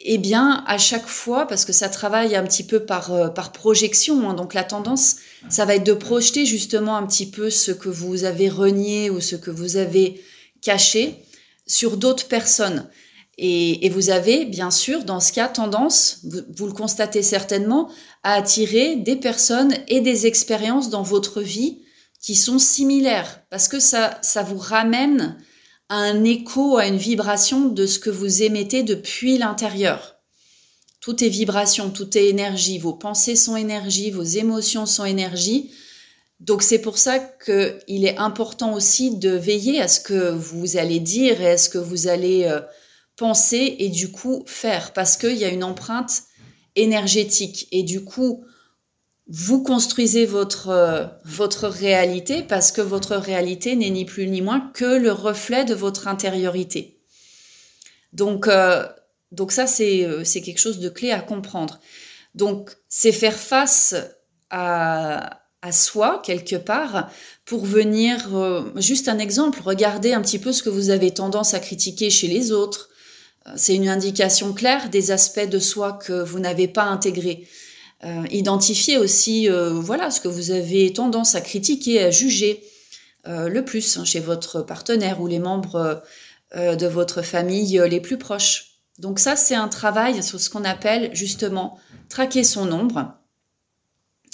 eh 0.02 0.18
bien 0.18 0.64
à 0.68 0.78
chaque 0.78 1.08
fois 1.08 1.48
parce 1.48 1.64
que 1.64 1.72
ça 1.72 1.88
travaille 1.88 2.36
un 2.36 2.44
petit 2.44 2.66
peu 2.66 2.82
par 2.82 3.34
par 3.34 3.54
projection, 3.54 4.30
hein, 4.30 4.34
donc 4.34 4.54
la 4.54 4.66
tendance 4.66 5.16
ça 5.50 5.64
va 5.64 5.76
être 5.76 5.86
de 5.86 5.94
projeter 5.94 6.46
justement 6.46 6.98
un 6.98 7.08
petit 7.08 7.30
peu 7.30 7.50
ce 7.50 7.72
que 7.72 7.88
vous 7.88 8.26
avez 8.26 8.50
renié 8.50 9.10
ou 9.10 9.22
ce 9.22 9.38
que 9.38 9.52
vous 9.52 9.78
avez 9.78 10.22
caché 10.62 11.24
sur 11.66 11.96
d'autres 11.96 12.28
personnes. 12.28 12.90
Et, 13.40 13.90
vous 13.90 14.12
avez, 14.12 14.46
bien 14.46 14.70
sûr, 14.70 15.06
dans 15.06 15.20
ce 15.20 15.34
cas, 15.34 15.48
tendance, 15.48 16.20
vous, 16.56 16.68
le 16.68 16.72
constatez 16.72 17.24
certainement, 17.24 17.90
à 18.22 18.34
attirer 18.34 18.96
des 18.96 19.16
personnes 19.16 19.74
et 19.88 20.02
des 20.02 20.28
expériences 20.28 20.92
dans 20.92 21.02
votre 21.02 21.42
vie 21.42 21.80
qui 22.22 22.36
sont 22.36 22.60
similaires, 22.60 23.42
parce 23.50 23.68
que 23.68 23.80
ça, 23.80 24.20
ça 24.22 24.44
vous 24.44 24.60
ramène 24.60 25.36
un 25.90 26.24
écho, 26.24 26.78
à 26.78 26.88
une 26.88 26.98
vibration 26.98 27.66
de 27.66 27.86
ce 27.86 28.00
que 28.00 28.10
vous 28.10 28.44
émettez 28.44 28.84
depuis 28.84 29.38
l'intérieur. 29.38 30.16
Tout 31.00 31.24
est 31.24 31.30
vibration, 31.30 31.90
tout 31.90 32.18
est 32.18 32.28
énergie, 32.28 32.80
vos 32.80 32.94
pensées 32.94 33.36
sont 33.36 33.58
énergie, 33.58 34.10
vos 34.10 34.24
émotions 34.24 34.86
sont 34.86 35.06
énergie. 35.06 35.72
Donc 36.40 36.64
c'est 36.64 36.80
pour 36.80 36.98
ça 36.98 37.20
qu'il 37.20 38.06
est 38.06 38.18
important 38.18 38.74
aussi 38.74 39.18
de 39.18 39.32
veiller 39.32 39.82
à 39.82 39.88
ce 39.88 40.00
que 40.00 40.32
vous 40.32 40.78
allez 40.78 41.00
dire 41.00 41.42
et 41.42 41.52
à 41.52 41.58
ce 41.58 41.70
que 41.70 41.78
vous 41.78 42.08
allez 42.08 42.46
euh, 42.46 42.62
penser 43.16 43.76
et 43.80 43.90
du 43.90 44.12
coup 44.12 44.44
faire, 44.46 44.94
parce 44.94 45.18
qu'il 45.18 45.38
y 45.38 45.46
a 45.46 45.50
une 45.50 45.64
empreinte 45.64 46.24
énergétique. 46.76 47.68
Et 47.72 47.84
du 47.84 48.04
coup, 48.04 48.46
vous 49.28 49.64
construisez 49.64 50.26
votre, 50.26 51.10
votre 51.24 51.68
réalité 51.68 52.44
parce 52.44 52.72
que 52.72 52.82
votre 52.82 53.16
réalité 53.16 53.76
n'est 53.76 53.90
ni 53.90 54.06
plus 54.06 54.28
ni 54.28 54.42
moins 54.42 54.72
que 54.74 54.98
le 54.98 55.12
reflet 55.12 55.64
de 55.64 55.74
votre 55.74 56.08
intériorité. 56.08 57.00
Donc, 58.12 58.48
euh, 58.48 58.86
donc 59.32 59.52
ça, 59.52 59.66
c'est 59.66 60.26
quelque 60.26 60.60
chose 60.60 60.80
de 60.80 60.90
clé 60.90 61.12
à 61.12 61.20
comprendre. 61.20 61.80
Donc, 62.36 62.72
c'est 62.90 63.12
faire 63.12 63.38
face 63.38 63.96
à, 64.50 65.44
à 65.64 65.72
soi 65.72 66.22
quelque 66.24 66.58
part 66.58 67.10
pour 67.46 67.66
venir, 67.66 68.36
euh, 68.36 68.64
juste 68.76 69.08
un 69.08 69.18
exemple, 69.18 69.62
regardez 69.64 70.14
un 70.14 70.22
petit 70.22 70.40
peu 70.40 70.52
ce 70.52 70.62
que 70.62 70.70
vous 70.70 70.90
avez 70.90 71.12
tendance 71.12 71.54
à 71.54 71.60
critiquer 71.60 72.10
chez 72.10 72.28
les 72.28 72.52
autres. 72.52 72.90
Euh, 73.48 73.52
c'est 73.56 73.76
une 73.76 73.88
indication 73.88 74.54
claire 74.54 74.90
des 74.90 75.12
aspects 75.12 75.48
de 75.48 75.60
soi 75.60 75.94
que 75.94 76.22
vous 76.22 76.40
n'avez 76.40 76.68
pas 76.68 76.84
intégrés. 76.84 77.48
Euh, 78.04 78.26
identifiez 78.32 78.98
aussi, 78.98 79.48
voilà, 79.48 80.12
ce 80.12 80.20
que 80.20 80.28
vous 80.28 80.52
avez 80.52 80.92
tendance 80.94 81.36
à 81.36 81.42
critiquer, 81.42 82.04
à 82.04 82.12
juger 82.12 82.64
le 83.26 83.62
plus 83.62 83.98
hein, 83.98 84.04
chez 84.04 84.20
votre 84.20 84.62
partenaire 84.62 85.22
ou 85.22 85.28
les 85.28 85.40
membres 85.40 86.04
de 86.54 86.88
votre 86.88 87.22
famille 87.22 87.82
les 87.90 88.02
plus 88.02 88.18
proches. 88.18 88.80
Donc 89.00 89.20
ça, 89.20 89.36
c'est 89.36 89.56
un 89.56 89.70
travail 89.70 90.22
sur 90.22 90.40
ce 90.40 90.50
qu'on 90.50 90.66
appelle 90.66 91.10
justement 91.14 91.80
traquer 92.10 92.44
son 92.44 92.72
ombre 92.72 93.16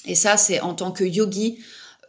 et 0.06 0.16
ça, 0.16 0.38
c'est 0.38 0.60
en 0.62 0.74
tant 0.74 0.92
que 0.92 1.04
yogi, 1.04 1.60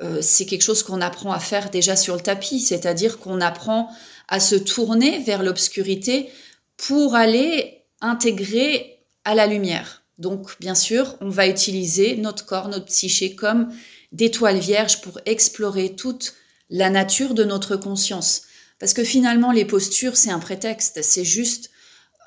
euh, 0.00 0.22
c'est 0.22 0.46
quelque 0.46 0.62
chose 0.62 0.82
qu'on 0.82 1.00
apprend 1.00 1.32
à 1.32 1.40
faire 1.40 1.70
déjà 1.70 1.96
sur 1.96 2.14
le 2.14 2.20
tapis, 2.20 2.60
c'est-à-dire 2.60 3.18
qu'on 3.18 3.40
apprend 3.40 3.90
à 4.28 4.40
se 4.40 4.54
tourner 4.54 5.18
vers 5.18 5.42
l'obscurité 5.42 6.30
pour 6.76 7.14
aller 7.14 7.84
intégrer 8.00 9.04
à 9.24 9.34
la 9.34 9.46
lumière. 9.46 9.99
Donc, 10.20 10.56
bien 10.60 10.76
sûr, 10.76 11.16
on 11.20 11.28
va 11.28 11.48
utiliser 11.48 12.16
notre 12.16 12.46
corps, 12.46 12.68
notre 12.68 12.84
psyché 12.86 13.34
comme 13.34 13.72
des 14.12 14.30
toiles 14.30 14.58
vierges 14.58 15.00
pour 15.00 15.18
explorer 15.26 15.96
toute 15.96 16.34
la 16.68 16.90
nature 16.90 17.34
de 17.34 17.42
notre 17.42 17.76
conscience. 17.76 18.42
Parce 18.78 18.92
que 18.92 19.02
finalement, 19.02 19.50
les 19.50 19.64
postures, 19.64 20.16
c'est 20.16 20.30
un 20.30 20.38
prétexte, 20.38 21.02
c'est 21.02 21.24
juste 21.24 21.70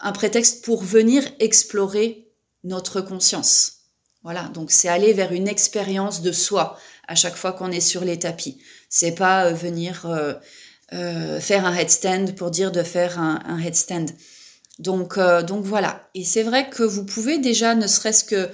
un 0.01 0.12
prétexte 0.12 0.65
pour 0.65 0.83
venir 0.83 1.23
explorer 1.39 2.27
notre 2.63 3.00
conscience. 3.00 3.73
Voilà, 4.23 4.43
donc 4.53 4.71
c'est 4.71 4.88
aller 4.88 5.13
vers 5.13 5.31
une 5.31 5.47
expérience 5.47 6.21
de 6.21 6.31
soi 6.31 6.77
à 7.07 7.15
chaque 7.15 7.35
fois 7.35 7.53
qu'on 7.53 7.71
est 7.71 7.81
sur 7.81 8.05
les 8.05 8.19
tapis. 8.19 8.62
C'est 8.89 9.15
pas 9.15 9.45
euh, 9.45 9.53
venir 9.53 10.05
euh, 10.05 10.33
euh, 10.93 11.39
faire 11.39 11.65
un 11.65 11.75
headstand 11.75 12.33
pour 12.35 12.51
dire 12.51 12.71
de 12.71 12.83
faire 12.83 13.19
un, 13.19 13.59
headstand. 13.59 14.07
Donc, 14.80 15.20
donc 15.48 15.63
voilà. 15.63 16.10
Et 16.15 16.24
c'est 16.24 16.44
vrai 16.44 16.70
que 16.70 16.84
vous 16.84 17.06
pouvez 17.06 17.38
déjà, 17.38 17.75
ne 17.75 17.88
serait-ce 17.88 18.24
que 18.24 18.50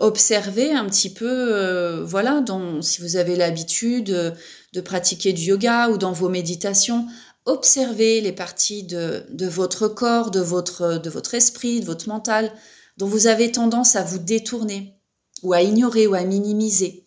observer 0.00 0.72
un 0.72 0.86
petit 0.86 1.12
peu, 1.12 2.00
voilà, 2.02 2.44
si 2.82 3.00
vous 3.00 3.16
avez 3.16 3.36
l'habitude 3.36 4.34
de 4.72 4.80
pratiquer 4.80 5.32
du 5.32 5.42
yoga 5.42 5.88
ou 5.88 5.98
dans 5.98 6.12
vos 6.12 6.28
méditations, 6.28 7.06
observez 7.46 8.20
les 8.20 8.32
parties 8.32 8.82
de, 8.82 9.24
de 9.30 9.46
votre 9.46 9.88
corps, 9.88 10.30
de 10.30 10.40
votre, 10.40 10.98
de 10.98 11.08
votre 11.08 11.34
esprit, 11.34 11.80
de 11.80 11.86
votre 11.86 12.08
mental, 12.08 12.52
dont 12.96 13.06
vous 13.06 13.26
avez 13.26 13.52
tendance 13.52 13.96
à 13.96 14.02
vous 14.02 14.18
détourner 14.18 14.94
ou 15.42 15.52
à 15.52 15.62
ignorer 15.62 16.06
ou 16.06 16.14
à 16.14 16.24
minimiser. 16.24 17.06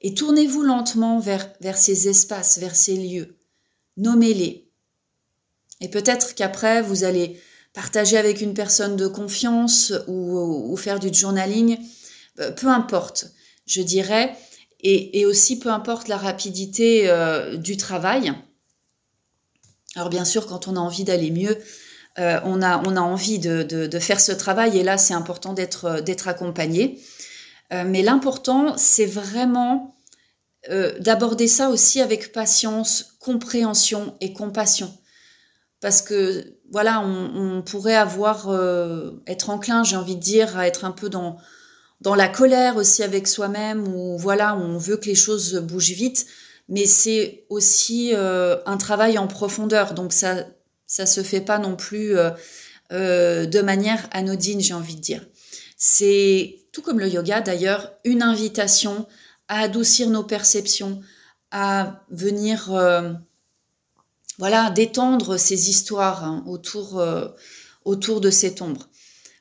Et 0.00 0.14
tournez-vous 0.14 0.62
lentement 0.62 1.20
vers, 1.20 1.48
vers 1.60 1.78
ces 1.78 2.08
espaces, 2.08 2.58
vers 2.58 2.76
ces 2.76 2.96
lieux. 2.96 3.38
Nommez-les. 3.96 4.65
Et 5.80 5.88
peut-être 5.88 6.34
qu'après, 6.34 6.82
vous 6.82 7.04
allez 7.04 7.40
partager 7.76 8.16
avec 8.16 8.40
une 8.40 8.54
personne 8.54 8.96
de 8.96 9.06
confiance 9.06 9.92
ou, 10.08 10.74
faire 10.76 10.98
du 10.98 11.12
journaling. 11.12 11.78
Euh, 12.40 12.50
peu 12.50 12.68
importe, 12.68 13.26
je 13.66 13.82
dirais. 13.82 14.34
Et, 14.80 15.26
aussi, 15.26 15.58
peu 15.58 15.68
importe 15.68 16.06
la 16.06 16.16
rapidité 16.16 17.08
euh, 17.08 17.56
du 17.56 17.76
travail. 17.76 18.32
Alors 19.96 20.10
bien 20.10 20.24
sûr, 20.24 20.46
quand 20.46 20.68
on 20.68 20.76
a 20.76 20.78
envie 20.78 21.02
d'aller 21.02 21.30
mieux, 21.30 21.58
euh, 22.18 22.38
on, 22.44 22.62
a, 22.62 22.76
envie 22.78 23.40
de, 23.40 23.98
faire 23.98 24.20
ce 24.20 24.32
travail 24.32 24.78
et 24.78 24.84
là, 24.84 24.96
c'est 24.96 25.14
important 25.14 25.54
d'être, 25.54 26.28
accompagné. 26.28 27.00
Mais 27.72 28.02
l'important, 28.02 28.78
c'est 28.78 29.06
vraiment 29.06 29.96
d'aborder 31.00 31.48
ça 31.48 31.68
aussi 31.68 32.00
avec 32.00 32.32
patience, 32.32 33.16
compréhension 33.18 34.14
et 34.20 34.32
compassion. 34.32 34.96
Parce 35.80 36.02
que, 36.02 36.54
voilà, 36.72 37.00
on, 37.00 37.62
pourrait 37.62 37.94
avoir, 37.94 38.48
être 39.26 39.50
enclin, 39.50 39.84
j'ai 39.84 39.96
envie 39.96 40.16
de 40.16 40.20
dire, 40.20 40.56
à 40.56 40.66
être 40.66 40.84
un 40.84 40.90
peu 40.90 41.08
dans, 41.08 41.36
dans 42.00 42.14
la 42.14 42.28
colère 42.28 42.76
aussi 42.76 43.02
avec 43.02 43.28
soi-même, 43.28 43.86
ou 43.94 44.18
voilà, 44.18 44.56
on 44.56 44.78
veut 44.78 44.96
que 44.96 45.06
les 45.06 45.14
choses 45.14 45.54
bougent 45.56 45.92
vite, 45.92 46.26
mais 46.68 46.86
c'est 46.86 47.44
aussi 47.50 48.12
un 48.14 48.76
travail 48.78 49.18
en 49.18 49.28
profondeur. 49.28 49.94
Donc 49.94 50.12
ça, 50.12 50.46
ça 50.86 51.06
se 51.06 51.22
fait 51.22 51.40
pas 51.40 51.58
non 51.58 51.76
plus 51.76 52.16
euh, 52.16 52.30
euh, 52.92 53.46
de 53.46 53.60
manière 53.60 54.08
anodine, 54.12 54.60
j'ai 54.60 54.74
envie 54.74 54.96
de 54.96 55.00
dire. 55.00 55.26
C'est 55.76 56.60
tout 56.72 56.82
comme 56.82 57.00
le 57.00 57.08
yoga 57.08 57.40
d'ailleurs, 57.40 57.92
une 58.04 58.22
invitation 58.22 59.06
à 59.48 59.60
adoucir 59.60 60.08
nos 60.10 60.22
perceptions, 60.22 61.00
à 61.50 62.04
venir 62.10 62.72
euh, 62.74 63.12
voilà 64.38 64.70
détendre 64.70 65.38
ces 65.38 65.70
histoires 65.70 66.24
hein, 66.24 66.44
autour 66.46 67.02
autour 67.84 68.20
de 68.20 68.30
cette 68.30 68.62
ombre. 68.62 68.88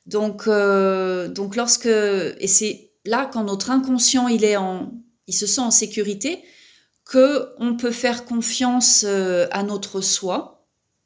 Donc 0.05 0.47
donc 0.47 1.55
lorsque 1.55 1.87
et 1.87 2.47
c'est 2.47 2.91
là 3.05 3.29
quand 3.31 3.43
notre 3.43 3.71
inconscient 3.71 4.27
il 4.27 4.43
est 4.43 4.57
en 4.57 4.93
il 5.27 5.33
se 5.33 5.47
sent 5.47 5.61
en 5.61 5.71
sécurité 5.71 6.43
que 7.05 7.49
on 7.59 7.75
peut 7.75 7.91
faire 7.91 8.25
confiance 8.25 9.03
à 9.03 9.63
notre 9.63 10.01
soi 10.01 10.55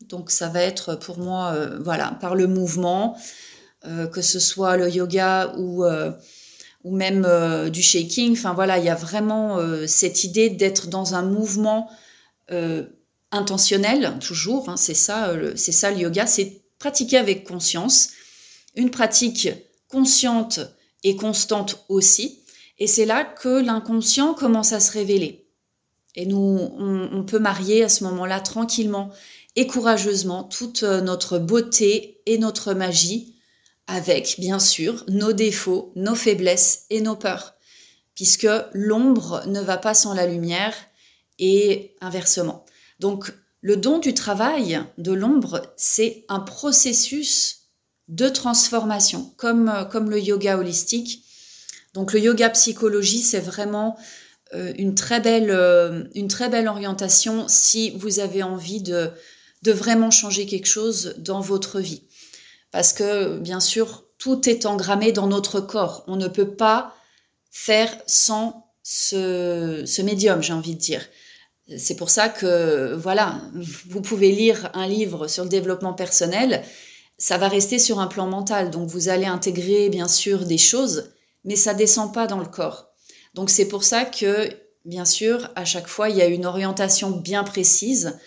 donc 0.08 0.32
ça 0.32 0.47
va 0.47 0.62
être 0.62 0.95
pour 0.95 1.19
moi, 1.19 1.52
euh, 1.54 1.78
voilà, 1.82 2.17
par 2.21 2.36
le 2.36 2.47
mouvement, 2.47 3.17
euh, 3.86 4.08
que 4.08 4.21
ce 4.21 4.39
soit 4.39 4.78
le 4.78 4.89
yoga 4.89 5.54
ou, 5.58 5.84
euh, 5.84 6.12
ou 6.84 6.95
même 6.95 7.28
du 7.69 7.82
shaking. 7.82 8.34
Enfin 8.34 8.54
voilà, 8.54 8.78
il 8.78 8.86
y 8.86 8.89
a 8.89 8.95
vraiment 8.95 9.60
cette 9.86 10.23
idée 10.23 10.49
d'être 10.49 10.88
dans 10.88 11.13
un 11.13 11.23
mouvement 11.23 11.89
intentionnel, 13.31 14.17
toujours. 14.19 14.69
Hein, 14.69 14.77
c'est 14.77 14.93
ça, 14.93 15.33
c'est 15.55 15.71
ça 15.71 15.91
le 15.91 15.99
yoga, 15.99 16.25
c'est 16.25 16.61
pratiquer 16.79 17.17
avec 17.17 17.47
conscience, 17.47 18.11
une 18.75 18.91
pratique 18.91 19.49
consciente 19.87 20.59
et 21.03 21.15
constante 21.15 21.85
aussi. 21.89 22.39
Et 22.77 22.87
c'est 22.87 23.05
là 23.05 23.25
que 23.25 23.61
l'inconscient 23.61 24.33
commence 24.33 24.71
à 24.73 24.79
se 24.79 24.91
révéler. 24.91 25.45
Et 26.15 26.25
nous, 26.25 26.59
on 26.79 27.23
peut 27.23 27.39
marier 27.39 27.83
à 27.83 27.89
ce 27.89 28.03
moment-là 28.05 28.39
tranquillement 28.39 29.11
et 29.55 29.67
courageusement 29.67 30.43
toute 30.43 30.83
euh, 30.83 31.01
notre 31.01 31.37
beauté 31.37 32.21
et 32.25 32.37
notre 32.37 32.73
magie 32.73 33.35
avec, 33.87 34.35
bien 34.39 34.59
sûr, 34.59 35.03
nos 35.07 35.33
défauts, 35.33 35.91
nos 35.95 36.15
faiblesses 36.15 36.85
et 36.89 37.01
nos 37.01 37.15
peurs, 37.15 37.55
puisque 38.13 38.47
l'ombre 38.73 39.43
ne 39.47 39.59
va 39.61 39.77
pas 39.77 39.95
sans 39.95 40.13
la 40.13 40.27
lumière 40.27 40.75
et 41.39 41.95
inversement. 41.99 42.65
Donc, 42.99 43.33
le 43.62 43.77
don 43.77 43.99
du 43.99 44.13
travail 44.13 44.81
de 44.97 45.12
l'ombre, 45.12 45.73
c'est 45.75 46.25
un 46.29 46.39
processus 46.39 47.69
de 48.07 48.29
transformation, 48.29 49.33
comme, 49.38 49.69
euh, 49.69 49.83
comme 49.85 50.09
le 50.09 50.19
yoga 50.19 50.57
holistique. 50.57 51.23
Donc, 51.93 52.13
le 52.13 52.19
yoga 52.19 52.49
psychologie, 52.49 53.21
c'est 53.21 53.39
vraiment 53.39 53.97
euh, 54.53 54.73
une 54.77 54.95
très 54.95 55.19
belle, 55.19 55.51
une 56.15 56.27
très 56.27 56.49
belle 56.49 56.67
orientation 56.67 57.47
si 57.47 57.91
vous 57.91 58.19
avez 58.19 58.43
envie 58.43 58.81
de, 58.81 59.12
de 59.62 59.71
vraiment 59.71 60.12
changer 60.12 60.45
quelque 60.45 60.67
chose 60.67 61.15
dans 61.17 61.41
votre 61.41 61.79
vie. 61.79 62.03
Parce 62.71 62.93
que, 62.93 63.38
bien 63.39 63.59
sûr, 63.59 64.05
tout 64.17 64.47
est 64.47 64.65
engrammé 64.65 65.12
dans 65.12 65.27
notre 65.27 65.59
corps. 65.59 66.03
On 66.07 66.15
ne 66.15 66.27
peut 66.27 66.55
pas 66.55 66.95
faire 67.51 67.95
sans 68.05 68.71
ce, 68.83 70.01
médium, 70.01 70.41
j'ai 70.41 70.53
envie 70.53 70.75
de 70.75 70.79
dire. 70.79 71.05
C'est 71.77 71.95
pour 71.95 72.10
ça 72.10 72.29
que, 72.29 72.95
voilà, 72.95 73.41
vous 73.89 74.01
pouvez 74.01 74.32
lire 74.32 74.71
un 74.73 74.88
livre 74.88 75.27
sur 75.27 75.43
le 75.43 75.49
développement 75.49 75.93
personnel, 75.93 76.63
ça 77.17 77.38
va 77.38 77.47
rester 77.47 77.79
sur 77.79 77.99
un 77.99 78.08
plan 78.08 78.27
mental. 78.27 78.71
Donc, 78.71 78.89
vous 78.89 79.10
allez 79.10 79.25
intégrer, 79.25 79.89
bien 79.89 80.08
sûr, 80.08 80.45
des 80.45 80.58
choses, 80.58 81.12
mais 81.43 81.55
ça 81.55 81.73
descend 81.73 82.13
pas 82.13 82.27
dans 82.27 82.39
le 82.39 82.45
corps. 82.45 82.89
Donc, 83.34 83.49
c'est 83.49 83.67
pour 83.67 83.84
ça 83.84 84.05
que, 84.05 84.49
bien 84.86 85.05
sûr, 85.05 85.51
à 85.55 85.65
chaque 85.65 85.88
fois, 85.88 86.10
il 86.10 86.17
y 86.17 86.21
a 86.21 86.25
une 86.25 86.45
orientation 86.45 87.12
bien 87.12 87.43
précise 87.43 88.17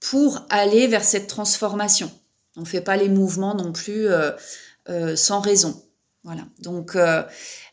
pour 0.00 0.44
aller 0.50 0.86
vers 0.88 1.04
cette 1.04 1.28
transformation. 1.28 2.10
On 2.56 2.62
ne 2.62 2.66
fait 2.66 2.80
pas 2.80 2.96
les 2.96 3.08
mouvements 3.08 3.54
non 3.54 3.72
plus 3.72 4.08
euh, 4.08 4.32
euh, 4.88 5.16
sans 5.16 5.40
raison. 5.40 5.82
Voilà. 6.24 6.42
Donc, 6.60 6.96
euh, 6.96 7.22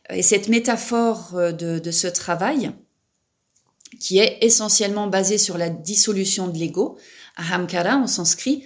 et 0.09 0.23
cette 0.23 0.47
métaphore 0.47 1.33
de, 1.33 1.91
ce 1.91 2.07
travail, 2.07 2.71
qui 3.99 4.19
est 4.19 4.37
essentiellement 4.41 5.07
basée 5.07 5.37
sur 5.37 5.57
la 5.57 5.69
dissolution 5.69 6.47
de 6.47 6.57
l'ego, 6.57 6.97
ahamkara 7.37 7.95
en 7.95 8.07
sanskrit, 8.07 8.63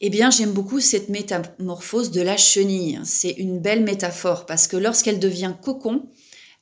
eh 0.00 0.08
bien, 0.08 0.30
j'aime 0.30 0.52
beaucoup 0.52 0.80
cette 0.80 1.10
métamorphose 1.10 2.10
de 2.10 2.22
la 2.22 2.38
chenille. 2.38 3.00
C'est 3.04 3.32
une 3.32 3.60
belle 3.60 3.84
métaphore 3.84 4.46
parce 4.46 4.66
que 4.66 4.78
lorsqu'elle 4.78 5.18
devient 5.18 5.54
cocon, 5.62 6.08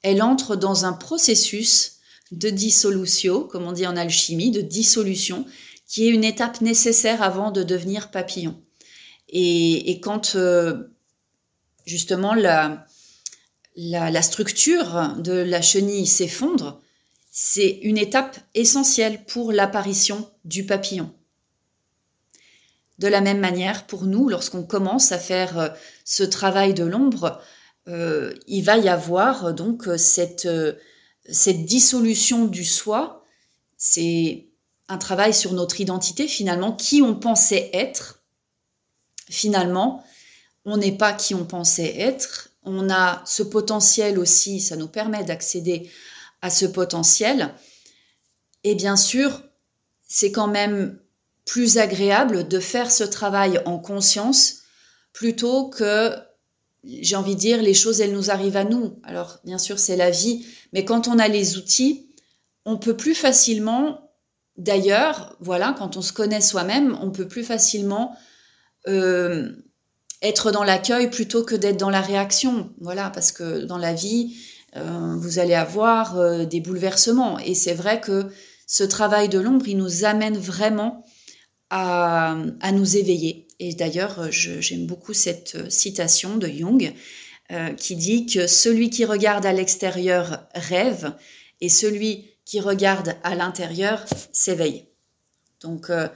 elle 0.02 0.22
entre 0.22 0.56
dans 0.56 0.84
un 0.84 0.92
processus 0.92 1.98
de 2.32 2.50
dissolution, 2.50 3.44
comme 3.44 3.64
on 3.64 3.72
dit 3.72 3.86
en 3.86 3.96
alchimie, 3.96 4.50
de 4.50 4.60
dissolution, 4.60 5.46
qui 5.86 6.06
est 6.06 6.10
une 6.10 6.24
étape 6.24 6.60
nécessaire 6.60 7.22
avant 7.22 7.50
de 7.50 7.62
devenir 7.62 8.10
papillon. 8.10 8.60
Et, 9.30 10.00
quand 10.02 10.34
euh, 10.34 10.90
justement 11.86 12.34
la, 12.34 12.86
structure 14.22 15.14
de 15.18 15.32
la 15.32 15.62
chenille 15.62 16.06
s'effondre, 16.06 16.80
c'est 17.40 17.78
une 17.82 17.98
étape 17.98 18.36
essentielle 18.56 19.24
pour 19.24 19.52
l'apparition 19.52 20.28
du 20.44 20.66
papillon. 20.66 21.14
De 22.98 23.06
la 23.06 23.20
même 23.20 23.38
manière, 23.38 23.86
pour 23.86 24.06
nous, 24.06 24.28
lorsqu'on 24.28 24.64
commence 24.64 25.12
à 25.12 25.20
faire 25.20 25.56
euh, 25.56 25.68
ce 26.04 26.24
travail 26.24 26.74
de 26.74 26.82
l'ombre, 26.82 27.40
euh, 27.86 28.34
il 28.48 28.62
va 28.62 28.76
y 28.76 28.88
avoir 28.88 29.54
donc 29.54 29.88
cette, 29.98 30.48
cette 31.30 31.64
dissolution 31.64 32.46
du 32.46 32.64
soi. 32.64 33.24
C'est 33.76 34.48
un 34.88 34.98
travail 34.98 35.32
sur 35.32 35.52
notre 35.52 35.80
identité, 35.80 36.26
finalement, 36.26 36.72
qui 36.72 37.02
on 37.02 37.14
pensait 37.14 37.70
être. 37.72 38.24
Finalement, 39.30 40.04
on 40.64 40.76
n'est 40.76 40.98
pas 40.98 41.12
qui 41.12 41.36
on 41.36 41.44
pensait 41.44 41.96
être. 42.00 42.48
On 42.64 42.90
a 42.90 43.22
ce 43.26 43.44
potentiel 43.44 44.18
aussi, 44.18 44.58
ça 44.58 44.74
nous 44.74 44.88
permet 44.88 45.22
d'accéder 45.22 45.88
à 46.42 46.50
ce 46.50 46.66
potentiel. 46.66 47.54
Et 48.64 48.74
bien 48.74 48.96
sûr, 48.96 49.42
c'est 50.06 50.32
quand 50.32 50.48
même 50.48 50.98
plus 51.44 51.78
agréable 51.78 52.48
de 52.48 52.60
faire 52.60 52.90
ce 52.90 53.04
travail 53.04 53.60
en 53.64 53.78
conscience 53.78 54.62
plutôt 55.12 55.68
que, 55.68 56.14
j'ai 56.84 57.16
envie 57.16 57.34
de 57.34 57.40
dire, 57.40 57.62
les 57.62 57.74
choses, 57.74 58.00
elles 58.00 58.12
nous 58.12 58.30
arrivent 58.30 58.56
à 58.56 58.64
nous. 58.64 59.00
Alors, 59.02 59.38
bien 59.44 59.58
sûr, 59.58 59.78
c'est 59.78 59.96
la 59.96 60.10
vie, 60.10 60.46
mais 60.72 60.84
quand 60.84 61.08
on 61.08 61.18
a 61.18 61.28
les 61.28 61.56
outils, 61.56 62.10
on 62.64 62.78
peut 62.78 62.96
plus 62.96 63.14
facilement 63.14 64.08
D'ailleurs, 64.58 65.36
voilà, 65.38 65.72
quand 65.78 65.96
on 65.96 66.02
se 66.02 66.12
connaît 66.12 66.40
soi-même, 66.40 66.98
on 67.00 67.12
peut 67.12 67.28
plus 67.28 67.44
facilement 67.44 68.16
euh, 68.88 69.52
être 70.20 70.50
dans 70.50 70.64
l'accueil 70.64 71.10
plutôt 71.10 71.44
que 71.44 71.54
d'être 71.54 71.76
dans 71.76 71.90
la 71.90 72.00
réaction. 72.00 72.74
Voilà, 72.80 73.08
parce 73.10 73.30
que 73.30 73.64
dans 73.64 73.78
la 73.78 73.94
vie, 73.94 74.36
vous 74.74 75.38
allez 75.38 75.54
avoir 75.54 76.18
euh, 76.18 76.44
des 76.44 76.60
bouleversements. 76.60 77.38
Et 77.38 77.54
c'est 77.54 77.74
vrai 77.74 78.00
que 78.00 78.26
ce 78.66 78.84
travail 78.84 79.28
de 79.28 79.38
l'ombre, 79.38 79.66
il 79.68 79.76
nous 79.76 80.04
amène 80.04 80.38
vraiment 80.38 81.04
à, 81.70 82.36
nous 82.72 82.96
éveiller. 82.96 83.46
Et 83.58 83.74
d'ailleurs, 83.74 84.30
j'aime 84.30 84.86
beaucoup 84.86 85.14
cette 85.14 85.70
citation 85.70 86.36
de 86.36 86.46
Jung 86.46 86.94
qui 87.78 87.96
dit 87.96 88.26
que 88.26 88.46
celui 88.46 88.90
qui 88.90 89.04
regarde 89.04 89.44
à 89.44 89.52
l'extérieur 89.52 90.46
rêve 90.54 91.14
et 91.60 91.68
celui 91.68 92.30
qui 92.44 92.60
regarde 92.60 93.14
à 93.24 93.34
l'intérieur 93.34 94.04
s'éveille. 94.32 94.86
Donc, 95.60 95.90
euh, 95.90 96.08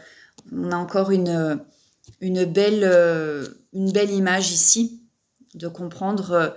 on 0.51 0.71
a 0.71 0.77
encore 0.77 1.11
une, 1.11 1.61
belle, 2.21 2.85
euh, 2.85 3.47
image 3.73 4.51
ici 4.51 5.03
de 5.55 5.69
comprendre 5.69 6.31
euh, 6.33 6.49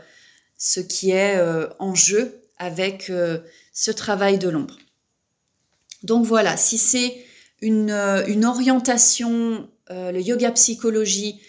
ce 0.58 0.80
qui 0.80 1.12
est 1.12 1.40
en 1.80 1.96
jeu 1.96 2.42
avec 2.58 3.12
ce 3.74 3.92
travail 3.92 4.38
de 4.40 4.50
l'ombre. 4.50 4.78
Donc 6.04 6.26
voilà, 6.26 6.56
si 6.58 6.78
c'est 6.78 7.16
une, 7.62 7.92
une, 8.28 8.46
orientation, 8.46 9.68
le 9.90 10.20
yoga 10.20 10.52
psychologie 10.52 11.42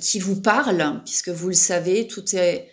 qui 0.00 0.18
vous 0.18 0.40
parle, 0.40 1.00
puisque 1.04 1.28
vous 1.28 1.48
le 1.48 1.54
savez, 1.54 2.06
tout 2.06 2.24
est, 2.34 2.70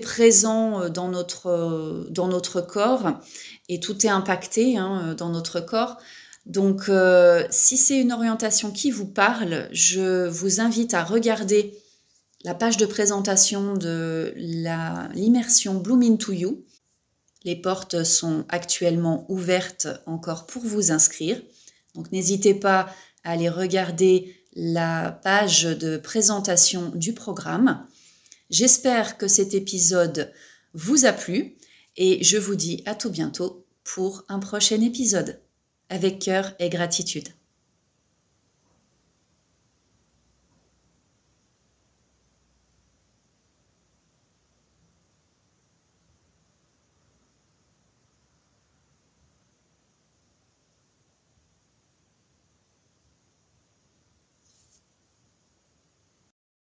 présent 0.00 0.88
dans 0.88 1.08
notre, 1.08 2.60
corps 2.60 3.20
et 3.68 3.80
tout 3.80 4.06
est 4.06 4.10
impacté 4.10 4.76
hein, 4.78 5.14
dans 5.18 5.30
notre 5.30 5.60
corps. 5.60 5.98
Donc, 6.46 6.88
euh, 6.88 7.44
si 7.50 7.76
c'est 7.76 7.98
une 7.98 8.12
orientation 8.12 8.70
qui 8.70 8.90
vous 8.90 9.06
parle, 9.06 9.68
je 9.72 10.28
vous 10.28 10.60
invite 10.60 10.92
à 10.92 11.02
regarder 11.02 11.74
la 12.44 12.54
page 12.54 12.76
de 12.76 12.86
présentation 12.86 13.74
de 13.74 14.34
l'immersion 14.36 15.74
Bloom 15.74 16.02
into 16.02 16.32
You. 16.32 16.64
Les 17.44 17.56
portes 17.56 18.04
sont 18.04 18.44
actuellement 18.50 19.26
ouvertes 19.30 19.88
encore 20.06 20.46
pour 20.46 20.62
vous 20.62 20.92
inscrire. 20.92 21.40
Donc, 21.94 22.12
n'hésitez 22.12 22.54
pas 22.54 22.88
à 23.24 23.32
aller 23.32 23.48
regarder 23.48 24.36
la 24.54 25.10
page 25.10 25.62
de 25.62 25.96
présentation 25.96 26.90
du 26.94 27.14
programme. 27.14 27.86
J'espère 28.50 29.16
que 29.16 29.26
cet 29.26 29.54
épisode 29.54 30.32
vous 30.74 31.06
a 31.06 31.12
plu 31.12 31.56
et 31.96 32.22
je 32.22 32.36
vous 32.36 32.56
dis 32.56 32.82
à 32.84 32.94
tout 32.94 33.10
bientôt 33.10 33.64
pour 33.84 34.24
un 34.28 34.38
prochain 34.38 34.80
épisode. 34.80 35.40
Avec 35.88 36.18
cœur 36.18 36.54
et 36.58 36.68
gratitude. 36.68 37.28